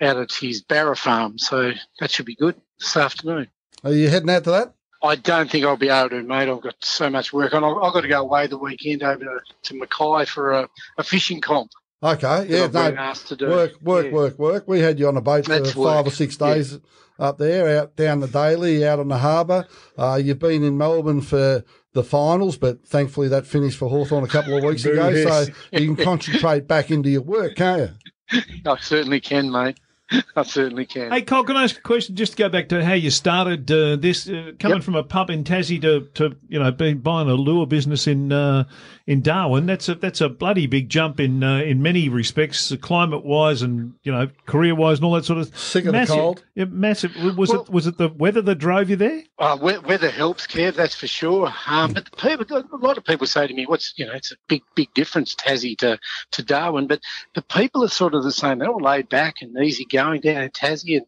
out 0.00 0.16
at 0.16 0.32
his 0.32 0.62
Barra 0.62 0.96
farm. 0.96 1.38
So 1.38 1.72
that 2.00 2.10
should 2.10 2.26
be 2.26 2.36
good 2.36 2.54
this 2.78 2.96
afternoon. 2.96 3.48
Are 3.82 3.92
you 3.92 4.08
heading 4.08 4.30
out 4.30 4.44
to 4.44 4.50
that? 4.50 4.73
I 5.04 5.16
don't 5.16 5.50
think 5.50 5.64
I'll 5.66 5.76
be 5.76 5.90
able 5.90 6.10
to, 6.10 6.22
mate. 6.22 6.48
I've 6.48 6.62
got 6.62 6.82
so 6.82 7.10
much 7.10 7.32
work 7.32 7.52
on. 7.54 7.62
I've, 7.62 7.76
I've 7.76 7.92
got 7.92 8.00
to 8.00 8.08
go 8.08 8.22
away 8.22 8.46
the 8.46 8.58
weekend 8.58 9.02
over 9.02 9.24
to, 9.24 9.40
to 9.64 9.74
Mackay 9.78 10.24
for 10.24 10.52
a, 10.52 10.68
a 10.96 11.04
fishing 11.04 11.40
comp. 11.40 11.70
Okay, 12.02 12.46
yeah, 12.48 12.58
that 12.58 12.64
I've 12.64 12.72
been 12.72 12.94
no, 12.96 13.00
asked 13.00 13.28
to 13.28 13.36
do. 13.36 13.48
work, 13.48 13.72
work, 13.80 14.06
Yeah. 14.06 14.12
work, 14.12 14.38
work. 14.38 14.64
We 14.66 14.80
had 14.80 14.98
you 14.98 15.08
on 15.08 15.16
a 15.16 15.22
boat 15.22 15.44
for 15.44 15.58
That's 15.58 15.72
five 15.72 15.76
work, 15.76 16.06
or 16.06 16.10
six 16.10 16.36
days 16.36 16.78
up 17.18 17.38
there, 17.38 17.78
out 17.78 17.96
down 17.96 18.20
the 18.20 18.28
Daly, 18.28 18.86
out 18.86 18.98
on 18.98 19.08
the 19.08 19.18
harbour. 19.18 19.66
Uh, 19.96 20.20
you've 20.22 20.38
been 20.38 20.62
in 20.64 20.76
Melbourne 20.76 21.20
for 21.22 21.64
the 21.92 22.04
finals, 22.04 22.56
but 22.56 22.86
thankfully 22.86 23.28
that 23.28 23.46
finished 23.46 23.78
for 23.78 23.88
Hawthorn 23.88 24.24
a 24.24 24.28
couple 24.28 24.56
of 24.56 24.64
weeks 24.64 24.84
ago, 24.86 25.14
so 25.24 25.52
you 25.72 25.94
can 25.94 26.04
concentrate 26.04 26.66
back 26.66 26.90
into 26.90 27.08
your 27.08 27.22
work, 27.22 27.56
can't 27.56 27.90
you? 28.32 28.40
I 28.66 28.76
certainly 28.80 29.20
can, 29.20 29.50
mate. 29.50 29.78
I 30.36 30.42
certainly 30.42 30.84
can. 30.86 31.10
Hey, 31.10 31.22
Cole, 31.22 31.44
can 31.44 31.56
I 31.56 31.64
ask 31.64 31.78
a 31.78 31.80
question? 31.80 32.14
Just 32.14 32.32
to 32.32 32.38
go 32.38 32.48
back 32.48 32.68
to 32.68 32.84
how 32.84 32.92
you 32.92 33.10
started 33.10 33.70
uh, 33.70 33.96
this, 33.96 34.28
uh, 34.28 34.52
coming 34.58 34.76
Yep. 34.78 34.84
from 34.84 34.96
a 34.96 35.02
pub 35.02 35.30
in 35.30 35.44
Tassie 35.44 35.80
to, 35.80 36.06
to 36.14 36.36
you 36.48 36.58
know, 36.58 36.70
being 36.70 36.98
buying 36.98 37.28
a 37.28 37.34
lure 37.34 37.66
business 37.66 38.06
in 38.06 38.30
uh, 38.30 38.64
in 39.06 39.22
Darwin. 39.22 39.66
That's 39.66 39.88
a 39.88 39.94
that's 39.94 40.20
a 40.20 40.28
bloody 40.28 40.66
big 40.66 40.88
jump 40.88 41.20
in 41.20 41.42
uh, 41.42 41.58
in 41.58 41.82
many 41.82 42.08
respects, 42.08 42.74
climate 42.82 43.24
wise 43.24 43.62
and 43.62 43.94
you 44.02 44.12
know 44.12 44.28
career 44.46 44.74
wise 44.74 44.98
and 44.98 45.06
all 45.06 45.12
that 45.14 45.24
sort 45.24 45.38
of. 45.38 45.56
Sick 45.56 45.82
of 45.84 45.86
the 45.86 45.92
massive, 45.92 46.16
cold? 46.16 46.44
Yeah, 46.54 46.64
massive. 46.66 47.14
Was 47.36 47.50
Well- 47.50 47.62
it 47.62 47.70
was 47.70 47.86
it 47.86 47.96
the 47.98 48.08
weather 48.08 48.42
that 48.42 48.56
drove 48.56 48.90
you 48.90 48.96
there? 48.96 49.22
Uh, 49.38 49.56
weather 49.60 50.10
helps, 50.10 50.46
Kev, 50.46 50.74
that's 50.74 50.94
for 50.94 51.06
sure. 51.08 51.52
Um, 51.66 51.92
but 51.92 52.04
the 52.04 52.16
people, 52.16 52.56
a 52.56 52.76
lot 52.76 52.96
of 52.98 53.04
people 53.04 53.26
say 53.26 53.46
to 53.46 53.54
me, 53.54 53.64
"What's 53.66 53.94
you 53.96 54.06
know, 54.06 54.12
it's 54.12 54.30
a 54.32 54.36
big, 54.48 54.62
big 54.74 54.92
difference, 54.94 55.34
Tassie 55.34 55.76
to, 55.78 55.98
to 56.32 56.42
Darwin." 56.42 56.86
But 56.86 57.00
the 57.34 57.42
people 57.42 57.82
are 57.84 57.88
sort 57.88 58.14
of 58.14 58.22
the 58.22 58.30
same. 58.32 58.58
They're 58.58 58.68
all 58.70 58.80
laid 58.80 59.08
back 59.08 59.36
and 59.40 59.56
easy 59.58 59.84
going 59.94 60.20
down 60.20 60.42
in 60.42 60.50
Tassie. 60.50 60.98
And 60.98 61.06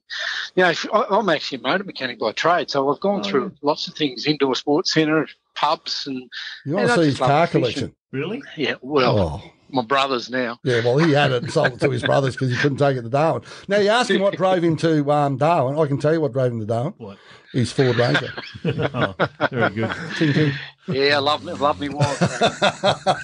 you 0.55 0.63
know, 0.63 0.73
I, 0.93 1.17
I'm 1.19 1.29
actually 1.29 1.59
a 1.59 1.63
motor 1.63 1.85
mechanic 1.85 2.19
by 2.19 2.33
trade, 2.33 2.71
so 2.71 2.91
I've 2.91 3.01
gone 3.01 3.21
oh, 3.21 3.29
through 3.29 3.53
lots 3.63 3.89
of 3.89 3.95
things: 3.95 4.27
indoor 4.27 4.55
sports 4.55 4.95
centre, 4.95 5.29
pubs, 5.55 6.07
and 6.07 6.31
You 6.65 6.75
want 6.75 6.87
And 6.87 6.89
to 6.89 6.93
I 6.95 6.97
see 7.05 7.11
his 7.11 7.19
car 7.19 7.47
collection? 7.47 7.95
Really? 8.13 8.43
yeah, 8.57 8.77
well, 8.81 9.19
Oh. 9.19 9.53
My 9.71 9.83
brothers 9.83 10.31
now. 10.31 10.59
Yeah, 10.65 10.85
well, 10.85 10.99
he 10.99 11.13
had 11.13 11.33
it 11.33 11.43
and 11.45 11.53
sold 11.53 11.73
it 11.75 11.81
to 11.81 11.91
his 11.91 12.03
brothers 12.03 12.35
because 12.35 12.51
he 12.51 12.57
couldn't 12.57 12.79
take 12.79 12.97
it 12.97 13.03
to 13.03 13.09
Darwin. 13.09 13.43
Now, 13.69 13.79
you 13.79 13.89
ask 13.91 14.11
him 14.11 14.21
what 14.23 14.37
drove 14.37 14.63
him 14.63 14.77
to 14.77 15.11
um, 15.11 15.37
Darwin. 15.37 15.79
I 15.79 15.87
can 15.87 15.99
tell 15.99 16.13
you 16.13 16.21
what 16.21 16.33
drove 16.33 16.53
him 16.53 16.61
to 16.61 16.67
Darwin. 16.67 16.95
What? 16.99 17.19
His 17.53 17.73
Ford 17.73 17.97
Ranger. 17.97 18.33
Oh, 18.65 19.15
very 19.51 19.75
good. 19.75 19.93
Ting, 20.17 20.33
ting. 20.33 20.53
Yeah, 20.89 21.19
lovely, 21.19 21.55
lovely 21.55 21.89
me, 21.89 21.95
love 21.95 22.21
me 22.21 22.29
wild. 22.29 23.15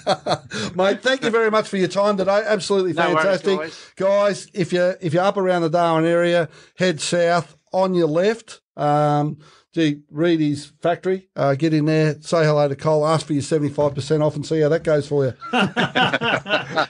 Craig. 0.51 0.77
Mate, 0.77 1.03
thank 1.03 1.23
you 1.23 1.31
very 1.31 1.51
much 1.51 1.69
for 1.69 1.77
your 1.77 1.89
time 1.89 2.17
today. 2.17 2.43
Absolutely 2.47 2.93
No 2.93 3.15
worries, 3.15 3.41
fantastic. 3.43 3.59
guys. 3.59 3.93
guys, 3.97 4.49
if 4.55 4.73
you're, 4.73 4.97
if 5.01 5.13
you're 5.15 5.23
up 5.23 5.37
around 5.37 5.63
the 5.63 5.71
Darwin 5.71 6.05
area, 6.05 6.49
head 6.77 7.01
south 7.01 7.57
on 7.73 7.95
your 7.95 8.07
left. 8.09 8.61
Um, 8.77 9.39
gee, 9.73 10.01
Reidy's 10.11 10.67
factory. 10.81 11.29
Uh, 11.35 11.55
get 11.55 11.73
in 11.75 11.87
there, 11.87 12.21
say 12.21 12.45
hello 12.45 12.69
to 12.69 12.77
Cole, 12.77 13.07
ask 13.07 13.27
for 13.27 13.33
your 13.33 13.43
seventy 13.43 13.73
five 13.73 13.95
percent 13.95 14.23
off, 14.23 14.37
and 14.37 14.45
see 14.47 14.61
how 14.61 14.69
that 14.69 14.85
goes 14.85 15.07
for 15.09 15.27
you. 15.27 15.33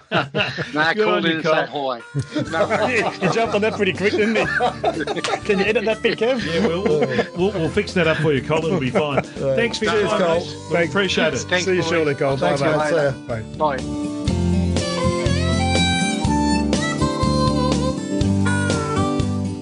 Nah, 0.75 0.93
Good 0.95 1.07
on 1.09 1.23
called 1.23 1.25
you, 1.25 1.31
in 1.31 1.37
and 1.37 1.45
say 1.45 1.67
hi. 1.67 2.01
No, 2.51 2.87
you 3.27 3.33
jumped 3.33 3.55
on 3.55 3.61
that 3.63 3.75
pretty 3.75 3.93
quick, 3.93 4.13
didn't 4.13 4.37
you? 4.37 5.23
Can 5.45 5.59
you 5.59 5.65
edit 5.65 5.85
that 5.87 6.03
bit, 6.03 6.19
Kev? 6.19 6.45
Yeah, 6.45 6.67
we'll, 6.67 6.83
we'll, 6.85 7.01
we'll, 7.37 7.53
we'll 7.61 7.69
fix 7.71 7.93
that 7.95 8.07
up 8.07 8.19
for 8.19 8.33
you, 8.33 8.43
Cole. 8.43 8.65
It'll 8.65 8.79
be 8.81 8.91
fine. 8.91 9.23
Thanks 9.23 9.79
for 9.79 9.85
your 9.87 9.95
Cheers, 9.95 10.09
time, 10.11 10.21
Cole. 10.21 10.41
mate. 10.41 10.57
We 10.85 10.85
appreciate 10.89 11.35
it. 11.35 11.39
Thanks, 11.41 11.65
See 11.67 11.75
you 11.77 11.83
boys. 11.83 11.91
shortly, 11.91 12.15
Cole. 12.15 12.37
Thanks, 12.37 12.61
mate. 12.61 12.77
mate. 12.77 12.89
See 12.89 12.95
ya. 12.97 13.13
Bye. 13.57 13.77
Bye. 13.77 14.12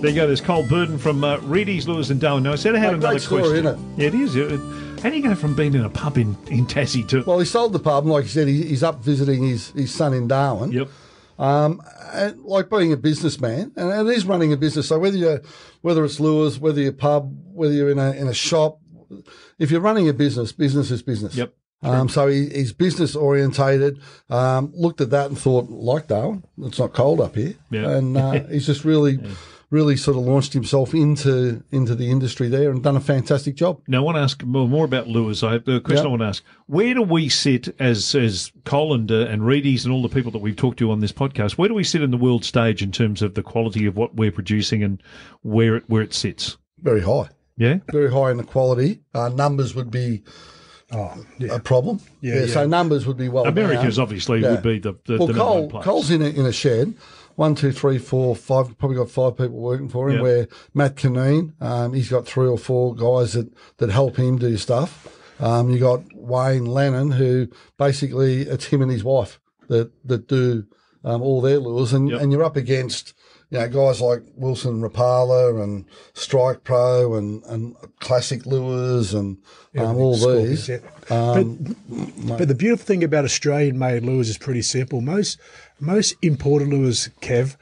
There 0.01 0.09
you 0.09 0.17
go. 0.17 0.27
There's 0.27 0.41
Cole 0.41 0.67
Burden 0.67 0.97
from 0.97 1.23
uh, 1.23 1.37
Reidy's, 1.39 1.87
Lewis 1.87 2.09
and 2.09 2.19
Darwin. 2.19 2.45
Now, 2.45 2.53
I 2.53 2.57
said 2.57 2.75
I 2.75 2.79
had 2.79 2.95
another 2.95 3.19
story, 3.19 3.43
question. 3.43 3.67
isn't 3.67 3.99
Yeah, 3.99 4.07
it 4.07 4.15
is. 4.15 4.35
It- 4.35 4.59
How 5.03 5.11
do 5.11 5.17
you 5.17 5.23
go 5.23 5.35
from 5.35 5.55
being 5.55 5.75
in 5.75 5.85
a 5.85 5.91
pub 5.91 6.17
in, 6.17 6.39
in 6.49 6.65
Tassie 6.67 7.07
to... 7.09 7.23
Well, 7.23 7.39
he 7.39 7.45
sold 7.45 7.75
the 7.75 7.81
pub, 7.81 8.05
and 8.05 8.13
like 8.13 8.25
you 8.25 8.31
said, 8.31 8.49
he, 8.49 8.63
he's 8.63 8.83
up 8.83 9.05
visiting 9.05 9.43
his, 9.43 9.69
his 9.73 9.93
son 9.95 10.15
in 10.15 10.27
Darwin. 10.27 10.73
Yep. 10.73 10.89
Um, 11.39 11.83
and 12.13 12.41
like 12.43 12.71
being 12.71 12.95
a 12.95 12.97
businessman, 12.97 13.73
and 13.77 14.09
it 14.09 14.17
is 14.17 14.25
running 14.25 14.55
a 14.55 14.57
business. 14.57 14.89
So 14.89 14.99
whether 14.99 15.17
you 15.17 15.41
whether 15.81 16.05
it's 16.05 16.21
lures, 16.21 16.59
whether 16.59 16.81
you're 16.83 16.93
pub, 16.93 17.35
whether 17.55 17.73
you're 17.73 17.91
in 17.91 17.99
a 17.99 18.13
in 18.13 18.29
a 18.29 18.35
shop, 18.35 18.79
if 19.59 19.71
you're 19.71 19.81
running 19.81 20.07
a 20.07 20.13
business, 20.13 20.53
business 20.53 20.91
is 20.91 21.01
business. 21.03 21.35
Yep. 21.37 21.55
Um, 21.83 22.11
so 22.11 22.27
he, 22.27 22.51
he's 22.51 22.75
business 22.75 23.17
orientated. 23.17 24.01
Um, 24.29 24.71
looked 24.75 25.01
at 25.01 25.11
that 25.11 25.29
and 25.29 25.39
thought, 25.39 25.71
like 25.71 26.09
Darwin, 26.09 26.45
it's 26.63 26.79
not 26.79 26.93
cold 26.93 27.23
up 27.23 27.37
here. 27.37 27.55
Yeah. 27.71 27.89
And 27.91 28.19
uh, 28.19 28.33
he's 28.51 28.67
just 28.67 28.85
really, 28.85 29.19
really 29.71 29.97
sort 29.97 30.17
of 30.17 30.25
launched 30.25 30.53
himself 30.53 30.95
into 30.95 31.63
into 31.71 31.95
the 31.95 32.11
industry 32.11 32.49
there 32.49 32.71
and 32.71 32.83
done 32.83 32.97
a 32.97 33.01
fantastic 33.01 33.55
job. 33.55 33.81
Now, 33.87 33.99
I 33.99 34.01
want 34.01 34.17
to 34.17 34.21
ask 34.23 34.43
more, 34.45 34.69
more 34.69 34.85
about 34.85 35.07
lures. 35.07 35.43
I 35.45 35.53
have 35.53 35.65
the 35.65 35.81
question 35.81 36.03
Yeah. 36.05 36.09
I 36.09 36.11
want 36.11 36.23
to 36.23 36.27
ask: 36.27 36.43
Where 36.67 36.93
do 36.95 37.03
we 37.03 37.29
sit 37.29 37.75
as 37.81 38.15
as 38.15 38.51
Cole 38.65 38.95
and, 38.95 39.11
uh, 39.11 39.27
and 39.27 39.43
all 39.43 40.03
the 40.03 40.09
people 40.13 40.33
that 40.33 40.39
we've 40.43 40.57
talked 40.57 40.79
to 40.81 40.91
on 40.91 41.01
this 41.01 41.13
podcast? 41.13 41.53
Where 41.53 41.69
do 41.69 41.75
we 41.75 41.85
sit 41.85 42.03
in 42.03 42.11
the 42.11 42.17
world 42.17 42.45
stage 42.45 42.83
in 42.83 42.91
terms 42.93 43.23
of 43.23 43.35
the 43.35 43.43
quality 43.43 43.87
of 43.87 43.97
what 43.97 44.17
we're 44.17 44.33
producing 44.33 44.83
and 44.83 45.03
where 45.43 45.77
it 45.77 45.85
where 45.89 46.03
it 46.03 46.13
sits? 46.15 46.57
Very 46.83 47.03
high. 47.03 47.29
Yeah. 47.57 47.79
very 47.93 48.11
high 48.11 48.31
in 48.31 48.39
the 48.39 48.45
quality. 48.45 49.01
Uh, 49.15 49.29
numbers 49.29 49.75
would 49.75 49.91
be 49.91 50.23
Oh, 50.93 51.15
yeah. 51.39 51.55
a 51.55 51.61
problem. 51.61 52.01
Yeah, 52.21 52.47
So 52.47 52.63
yeah. 52.63 52.67
numbers 52.67 53.07
would 53.07 53.17
be 53.17 53.29
well. 53.29 53.45
America's 53.45 53.97
down. 53.97 54.03
obviously 54.03 54.41
Yeah. 54.41 54.53
would 54.53 54.63
be 54.63 54.79
the 54.81 54.95
the, 55.05 55.19
Well, 55.19 55.27
the 55.29 55.35
number 55.35 55.45
Cole, 55.45 55.61
one 55.61 55.69
place. 55.71 55.85
Cole's 55.85 56.11
in 56.11 56.23
a, 56.23 56.25
in 56.29 56.47
a 56.47 56.53
shed. 56.53 56.95
One, 57.41 57.55
two, 57.55 57.73
three, 57.73 57.97
four, 57.97 58.37
five. 58.37 58.77
Probably 58.77 58.99
got 58.99 59.09
five 59.09 59.35
people 59.35 59.57
working 59.57 59.89
for 59.89 60.11
him. 60.11 60.17
Yeah. 60.17 60.23
Where 60.23 60.49
Matt 60.75 60.97
Caneen, 60.97 61.55
um, 61.63 61.95
he's 61.95 62.11
got 62.11 62.27
three 62.27 62.47
or 62.47 62.59
four 62.59 62.95
guys 62.95 63.33
that 63.33 63.51
that 63.79 63.89
help 63.89 64.17
him 64.17 64.37
do 64.37 64.59
stuff. 64.59 65.09
Um, 65.41 65.71
you 65.71 65.79
got 65.79 66.03
Wayne 66.15 66.67
Lennon, 66.67 67.13
who 67.13 67.49
basically 67.79 68.43
it's 68.43 68.67
him 68.67 68.83
and 68.83 68.91
his 68.91 69.03
wife 69.03 69.41
that 69.69 69.91
that 70.05 70.29
do 70.29 70.67
um, 71.03 71.23
all 71.23 71.41
their 71.41 71.57
lures, 71.61 71.95
and 71.95 72.11
Yep. 72.11 72.21
and 72.21 72.31
you're 72.31 72.45
up 72.45 72.57
against. 72.57 73.15
You 73.51 73.59
know, 73.59 73.69
guys 73.69 74.01
like 74.01 74.23
Wilson 74.37 74.81
Rapala 74.81 75.61
and 75.63 75.85
Strike 76.15 76.63
Pro 76.63 77.15
and, 77.15 77.43
and 77.45 77.75
Classic 77.99 78.47
Lures 78.47 79.13
and 79.13 79.39
um, 79.77 79.97
all 79.97 80.17
these. 80.17 80.71
Um, 81.11 81.77
but, 81.89 82.39
but 82.39 82.49
the 82.49 82.55
beautiful 82.55 82.87
thing 82.87 83.03
about 83.03 83.25
Australian-made 83.25 84.05
lures 84.05 84.29
is 84.29 84.39
pretty 84.39 84.63
simple. 84.63 85.01
Most 85.01 85.41
most 85.81 86.15
imported 86.23 86.69
lures, 86.69 87.09
Kev, 87.21 87.57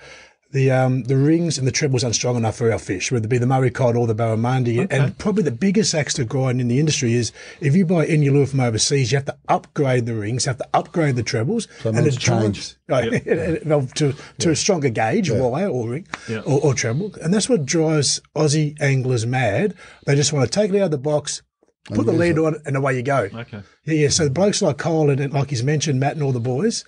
the 0.51 0.71
um, 0.71 1.03
the 1.05 1.17
rings 1.17 1.59
and 1.59 1.67
the 1.67 1.73
trebles 1.73 2.03
aren't 2.03 2.15
strong 2.17 2.35
enough 2.37 2.57
for 2.57 2.73
our 2.73 2.79
fish, 2.79 3.13
whether 3.13 3.27
it 3.27 3.29
be 3.29 3.37
the 3.37 3.47
Murray 3.47 3.71
cod 3.71 3.97
or 3.97 4.07
the 4.07 4.15
barramundi. 4.15 4.87
And 4.91 5.17
probably 5.19 5.43
the 5.43 5.51
biggest 5.51 5.95
axe 5.95 6.15
to 6.15 6.25
grind 6.25 6.61
in 6.61 6.69
the 6.69 6.81
industry 6.81 7.13
is 7.13 7.33
if 7.61 7.77
you 7.77 7.85
buy 7.85 8.07
any 8.07 8.31
lure 8.31 8.47
from 8.47 8.61
overseas, 8.61 9.13
you 9.13 9.19
have 9.19 9.27
to 9.27 9.37
upgrade 9.49 10.07
the 10.07 10.15
rings, 10.15 10.47
you 10.47 10.51
have 10.51 10.59
to 10.59 10.69
upgrade 10.73 11.17
the 11.17 11.23
trebles, 11.23 11.69
So 11.81 11.91
and 11.91 11.99
means 12.03 12.17
it 12.17 12.21
drives 12.21 12.79
right, 12.89 13.67
well, 13.67 13.87
to 13.97 14.15
to 14.39 14.51
a 14.51 14.57
stronger 14.57 14.89
gauge, 14.89 15.31
wire 15.31 15.69
or 15.69 15.91
ring 15.91 16.07
Yeah. 16.29 16.39
or, 16.41 16.61
or 16.63 16.75
treble, 16.75 17.15
and 17.23 17.33
that's 17.35 17.49
what 17.51 17.67
drives 17.67 18.21
Aussie 18.35 18.81
anglers 18.81 19.27
mad. 19.27 19.75
They 20.07 20.15
just 20.17 20.33
want 20.33 20.51
to 20.51 20.59
take 20.61 20.71
it 20.73 20.79
out 20.81 20.87
of 20.87 20.91
the 20.93 20.99
box. 20.99 21.43
Put 21.91 22.05
the 22.05 22.13
lead 22.13 22.39
on, 22.39 22.57
and 22.67 22.77
away 22.77 22.97
you 22.97 23.03
go. 23.03 23.29
Okay. 23.33 23.63
Yeah, 23.87 23.95
yeah. 23.95 24.09
So 24.11 24.29
blokes 24.29 24.61
like 24.61 24.77
Cole 24.77 25.09
and 25.09 25.33
like 25.33 25.49
he's 25.49 25.63
mentioned, 25.63 25.99
Matt 25.99 26.15
and 26.15 26.23
all 26.23 26.33
the 26.33 26.41
boys, 26.41 26.85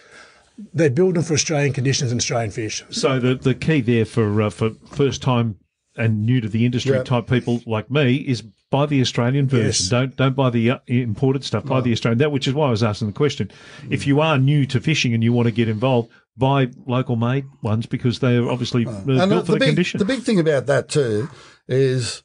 they 0.75 0.89
build 0.89 1.15
them 1.15 1.23
for 1.23 1.35
Australian 1.35 1.73
conditions 1.73 2.11
and 2.13 2.21
Australian 2.21 2.51
fish. 2.51 2.85
So 2.91 3.19
the 3.19 3.35
the 3.35 3.55
key 3.55 3.81
there 3.81 4.05
for 4.05 4.43
uh, 4.43 4.51
for 4.51 4.71
first 4.91 5.23
time 5.23 5.57
and 5.97 6.25
new 6.25 6.41
to 6.41 6.49
the 6.49 6.65
industry 6.65 6.93
Yeah. 6.97 7.03
type 7.03 7.27
people 7.27 7.63
like 7.67 7.91
me 7.91 8.17
is 8.17 8.43
buy 8.71 8.87
the 8.87 9.01
Australian 9.01 9.49
version. 9.49 9.67
Yes. 9.67 9.89
Don't 9.89 10.17
don't 10.17 10.37
buy 10.37 10.51
the 10.51 10.71
uh, 10.71 10.79
imported 10.87 11.45
stuff. 11.45 11.65
Buy 11.65 11.81
the 11.81 11.93
Australian. 11.93 12.19
That 12.19 12.33
which 12.33 12.47
is 12.49 12.55
why 12.55 12.69
I 12.69 12.71
was 12.71 12.83
asking 12.83 13.09
the 13.09 13.15
question. 13.15 13.51
If 13.91 14.07
you 14.07 14.21
are 14.21 14.39
new 14.39 14.67
to 14.67 14.81
fishing 14.81 15.15
and 15.15 15.23
you 15.25 15.33
want 15.33 15.47
to 15.47 15.53
get 15.53 15.69
involved, 15.69 16.11
buy 16.37 16.69
local 16.87 17.17
made 17.17 17.45
ones 17.63 17.87
because 17.87 18.21
they 18.21 18.37
are 18.37 18.49
obviously 18.49 18.87
uh, 18.87 18.91
And 18.91 19.07
built 19.31 19.47
for 19.47 19.53
the, 19.53 19.59
big, 19.59 19.69
condition. 19.71 19.99
the 19.99 20.05
big 20.05 20.23
thing 20.23 20.39
about 20.39 20.67
that 20.67 20.89
too 20.89 21.29
is 21.69 22.23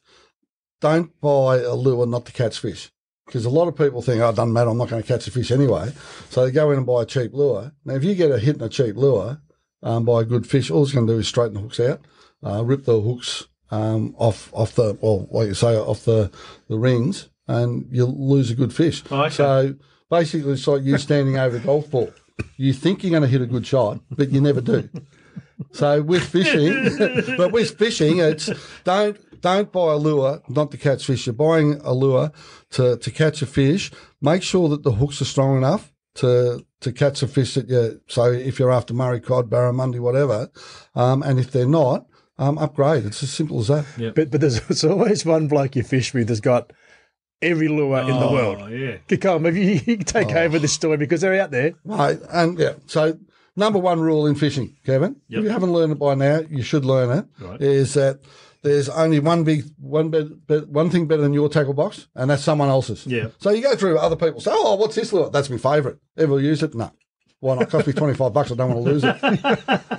don't 0.80 1.18
buy 1.20 1.58
a 1.58 1.74
lure 1.74 2.06
not 2.06 2.26
to 2.26 2.32
catch 2.32 2.58
fish. 2.60 2.90
Because 3.26 3.44
a 3.44 3.50
lot 3.50 3.66
of 3.66 3.76
people 3.76 4.02
think, 4.02 4.20
oh, 4.20 4.28
it 4.28 4.36
doesn't 4.36 4.52
matter, 4.52 4.70
I'm 4.70 4.78
not 4.78 4.88
going 4.88 5.02
to 5.02 5.08
catch 5.08 5.26
a 5.26 5.30
fish 5.32 5.50
anyway. 5.50 5.92
So 6.30 6.44
they 6.44 6.52
go 6.52 6.70
in 6.70 6.78
and 6.78 6.86
buy 6.86 7.02
a 7.02 7.06
cheap 7.06 7.32
lure. 7.34 7.72
Now, 7.84 7.94
if 7.94 8.04
you 8.04 8.14
get 8.14 8.30
a 8.30 8.38
hit 8.38 8.56
in 8.56 8.62
a 8.62 8.68
cheap 8.68 8.96
lure 8.96 9.40
um, 9.82 10.04
by 10.04 10.20
a 10.20 10.24
good 10.24 10.46
fish, 10.46 10.70
all 10.70 10.84
it's 10.84 10.92
going 10.92 11.06
to 11.08 11.14
do 11.14 11.18
is 11.18 11.26
straighten 11.26 11.54
the 11.54 11.60
hooks 11.60 11.80
out, 11.80 12.00
uh, 12.44 12.64
rip 12.64 12.84
the 12.84 13.00
hooks 13.00 13.48
um, 13.72 14.14
off 14.16 14.52
off 14.54 14.76
the, 14.76 14.96
well, 15.00 15.26
like 15.32 15.48
you 15.48 15.54
say, 15.54 15.76
off 15.76 16.04
the, 16.04 16.30
the 16.68 16.78
rings, 16.78 17.28
and 17.48 17.86
you'll 17.90 18.16
lose 18.16 18.50
a 18.50 18.54
good 18.54 18.72
fish. 18.72 19.02
Oh, 19.10 19.24
okay. 19.24 19.34
So 19.34 19.74
basically, 20.08 20.52
it's 20.52 20.66
like 20.66 20.82
you 20.82 20.96
standing 20.98 21.36
over 21.36 21.56
a 21.56 21.60
golf 21.60 21.90
ball. 21.90 22.12
You 22.56 22.72
think 22.72 23.02
you're 23.02 23.10
going 23.10 23.22
to 23.22 23.28
hit 23.28 23.40
a 23.40 23.46
good 23.46 23.66
shot, 23.66 24.00
but 24.10 24.30
you 24.30 24.40
never 24.40 24.60
do. 24.60 24.88
So 25.72 26.02
with 26.02 26.22
fishing, 26.22 26.96
but 27.36 27.50
with 27.50 27.78
fishing, 27.78 28.18
it's 28.18 28.50
don't 28.84 29.18
don't 29.40 29.72
buy 29.72 29.92
a 29.92 29.96
lure 29.96 30.42
not 30.48 30.70
to 30.72 30.76
catch 30.76 31.06
fish. 31.06 31.26
You're 31.26 31.34
buying 31.34 31.80
a 31.82 31.94
lure 31.94 32.32
to, 32.76 32.96
to 32.96 33.10
catch 33.10 33.42
a 33.42 33.46
fish. 33.46 33.90
Make 34.20 34.42
sure 34.42 34.68
that 34.70 34.82
the 34.82 34.92
hooks 34.92 35.20
are 35.20 35.26
strong 35.26 35.56
enough 35.56 35.92
to 36.16 36.64
to 36.80 36.92
catch 36.92 37.22
a 37.22 37.28
fish 37.28 37.54
that 37.54 37.68
you. 37.68 38.00
So 38.08 38.24
if 38.32 38.58
you're 38.58 38.72
after 38.72 38.94
Murray 38.94 39.20
cod, 39.20 39.50
barramundi, 39.50 40.00
whatever, 40.00 40.48
um, 40.94 41.22
and 41.22 41.38
if 41.38 41.50
they're 41.50 41.66
not, 41.82 42.06
um, 42.38 42.58
upgrade. 42.58 43.04
It's 43.04 43.22
as 43.22 43.32
simple 43.32 43.60
as 43.60 43.68
that. 43.68 43.84
But 44.14 44.30
but 44.30 44.40
there's, 44.40 44.60
there's 44.68 44.84
always 44.84 45.24
one 45.24 45.48
bloke 45.48 45.76
you 45.76 45.82
fish 45.82 46.12
with 46.14 46.28
that's 46.28 46.40
got 46.40 46.72
every 47.42 47.68
lure 47.68 48.00
in 48.00 48.06
the 48.08 48.12
Oh, 48.28 48.32
world. 48.32 48.70
yeah. 48.70 48.96
Come, 49.18 49.42
maybe 49.42 49.60
you, 49.60 49.80
you 49.86 49.96
can 49.98 50.04
take 50.06 50.32
over 50.32 50.58
this 50.58 50.72
story 50.72 50.96
because 50.96 51.20
they're 51.20 51.40
out 51.40 51.50
there. 51.50 51.72
Right, 51.84 52.18
and 52.30 52.58
yeah, 52.58 52.72
so 52.86 53.18
number 53.56 53.78
one 53.78 54.00
rule 54.00 54.26
in 54.26 54.34
fishing, 54.36 54.74
Kevin, 54.86 55.16
Yep. 55.28 55.38
if 55.38 55.44
you 55.44 55.50
haven't 55.50 55.72
learned 55.72 55.92
it 55.92 55.98
by 55.98 56.14
now, 56.14 56.40
you 56.50 56.62
should 56.62 56.84
learn 56.86 57.10
it. 57.18 57.26
Is 57.60 57.94
Right. 57.96 58.02
that 58.02 58.20
there's 58.66 58.88
only 58.88 59.20
one 59.20 59.44
big 59.44 59.64
one 59.78 60.10
bit, 60.10 60.68
one 60.68 60.90
thing 60.90 61.06
better 61.06 61.22
than 61.22 61.32
your 61.32 61.48
tackle 61.48 61.72
box, 61.74 62.08
and 62.14 62.28
that's 62.30 62.42
someone 62.42 62.68
else's. 62.68 63.06
Yeah. 63.06 63.28
So 63.38 63.50
you 63.50 63.62
go 63.62 63.76
through 63.76 63.98
other 63.98 64.16
people 64.16 64.40
say, 64.40 64.50
"Oh, 64.52 64.74
what's 64.74 64.96
this 64.96 65.12
lure? 65.12 65.30
That's 65.30 65.48
my 65.48 65.56
favourite. 65.56 65.98
Ever 66.16 66.40
use 66.40 66.62
it? 66.62 66.74
No. 66.74 66.90
Why 67.40 67.54
not? 67.54 67.62
It 67.64 67.70
cost 67.70 67.86
me 67.86 67.92
twenty 68.00 68.14
five 68.14 68.32
bucks. 68.32 68.50
I 68.50 68.54
don't 68.56 68.74
want 68.74 68.84
to 68.86 68.92
lose 68.92 69.04
it. 69.04 69.16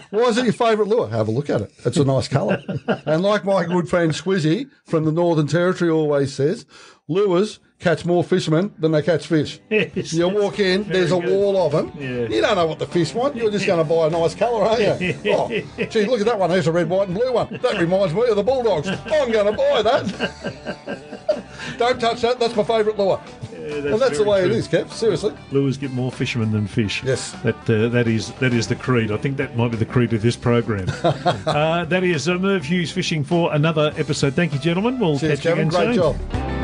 Why 0.10 0.22
is 0.24 0.38
it 0.38 0.44
your 0.46 0.54
favourite 0.54 0.90
lure? 0.90 1.08
Have 1.08 1.28
a 1.28 1.32
look 1.32 1.50
at 1.50 1.62
it. 1.62 1.72
It's 1.86 1.98
a 1.98 2.04
nice 2.04 2.28
colour. 2.28 2.62
and 3.06 3.22
like 3.24 3.46
my 3.46 3.66
good 3.66 3.88
friend 3.90 4.12
Squizzy 4.12 4.70
from 4.86 5.06
the 5.06 5.12
Northern 5.12 5.48
Territory 5.48 5.90
always 5.90 6.34
says, 6.34 6.66
lures 7.08 7.60
catch 7.80 8.06
more 8.06 8.24
fishermen 8.24 8.74
than 8.80 8.92
they 8.92 9.02
catch 9.04 9.28
fish. 9.28 9.60
Yes, 9.70 10.12
You 10.12 10.28
walk 10.30 10.60
in, 10.60 10.84
there's 10.90 11.12
a 11.12 11.20
good. 11.20 11.30
wall 11.30 11.66
of 11.68 11.72
them. 11.72 11.92
Yeah. 11.98 12.28
You 12.28 12.42
don't 12.42 12.56
know 12.56 12.66
what 12.66 12.80
the 12.80 12.88
fish 12.88 13.14
want. 13.14 13.36
You're 13.36 13.52
just 13.52 13.68
going 13.68 13.78
to 13.78 13.84
buy 13.88 14.08
a 14.08 14.10
nice 14.10 14.34
colour, 14.34 14.64
aren't 14.64 14.82
you? 15.02 15.16
oh, 15.34 15.48
gee, 15.90 16.06
look 16.06 16.20
at 16.20 16.26
that 16.26 16.40
one. 16.40 16.50
There's 16.50 16.66
a 16.68 16.72
red, 16.72 16.90
white, 16.90 17.08
and 17.08 17.16
blue 17.18 17.32
one. 17.32 17.60
That 17.62 17.80
reminds 17.80 18.14
me 18.16 18.24
of 18.28 18.36
the 18.36 18.44
Bulldogs. 18.44 18.88
I'm 18.88 19.32
going 19.32 19.46
to 19.46 19.52
buy 19.52 19.82
that. 19.84 21.08
don't 21.78 22.02
touch 22.02 22.22
that. 22.22 22.40
That's 22.40 22.56
my 22.56 22.64
favourite 22.64 22.98
lure. 22.98 23.22
and 23.54 24.02
that's 24.02 24.18
the 24.18 24.24
way 24.24 24.42
true. 24.42 24.50
it 24.50 24.56
is, 24.56 24.68
Kev. 24.68 24.92
Seriously. 24.92 25.36
Lures 25.52 25.78
get 25.78 25.92
more 25.92 26.12
fishermen 26.12 26.52
than 26.52 26.66
fish. 26.68 27.04
Yes. 27.04 27.34
that 27.44 27.56
uh, 27.70 27.90
that 27.90 28.08
is 28.08 28.32
that 28.34 28.54
is 28.54 28.68
the 28.68 28.76
creed. 28.76 29.12
I 29.12 29.18
think 29.18 29.38
that 29.38 29.56
might 29.56 29.70
be 29.70 29.78
the 29.78 29.86
creed 29.86 30.14
of 30.14 30.24
this 30.24 30.36
program. 30.36 30.88
uh, 31.04 31.86
that 31.86 32.04
is 32.04 32.28
uh, 32.28 32.40
Merv 32.40 32.66
Hughes 32.66 32.92
fishing 32.92 33.24
for 33.24 33.54
another 33.54 33.94
episode. 33.98 34.34
Thank 34.34 34.54
you, 34.54 34.60
gentlemen. 34.60 35.00
We'll 35.00 35.20
Cheers, 35.20 35.40
catch 35.40 35.46
you 35.46 35.52
again 35.54 35.68
Great 35.70 35.86
soon. 35.86 35.96
job. 35.96 36.57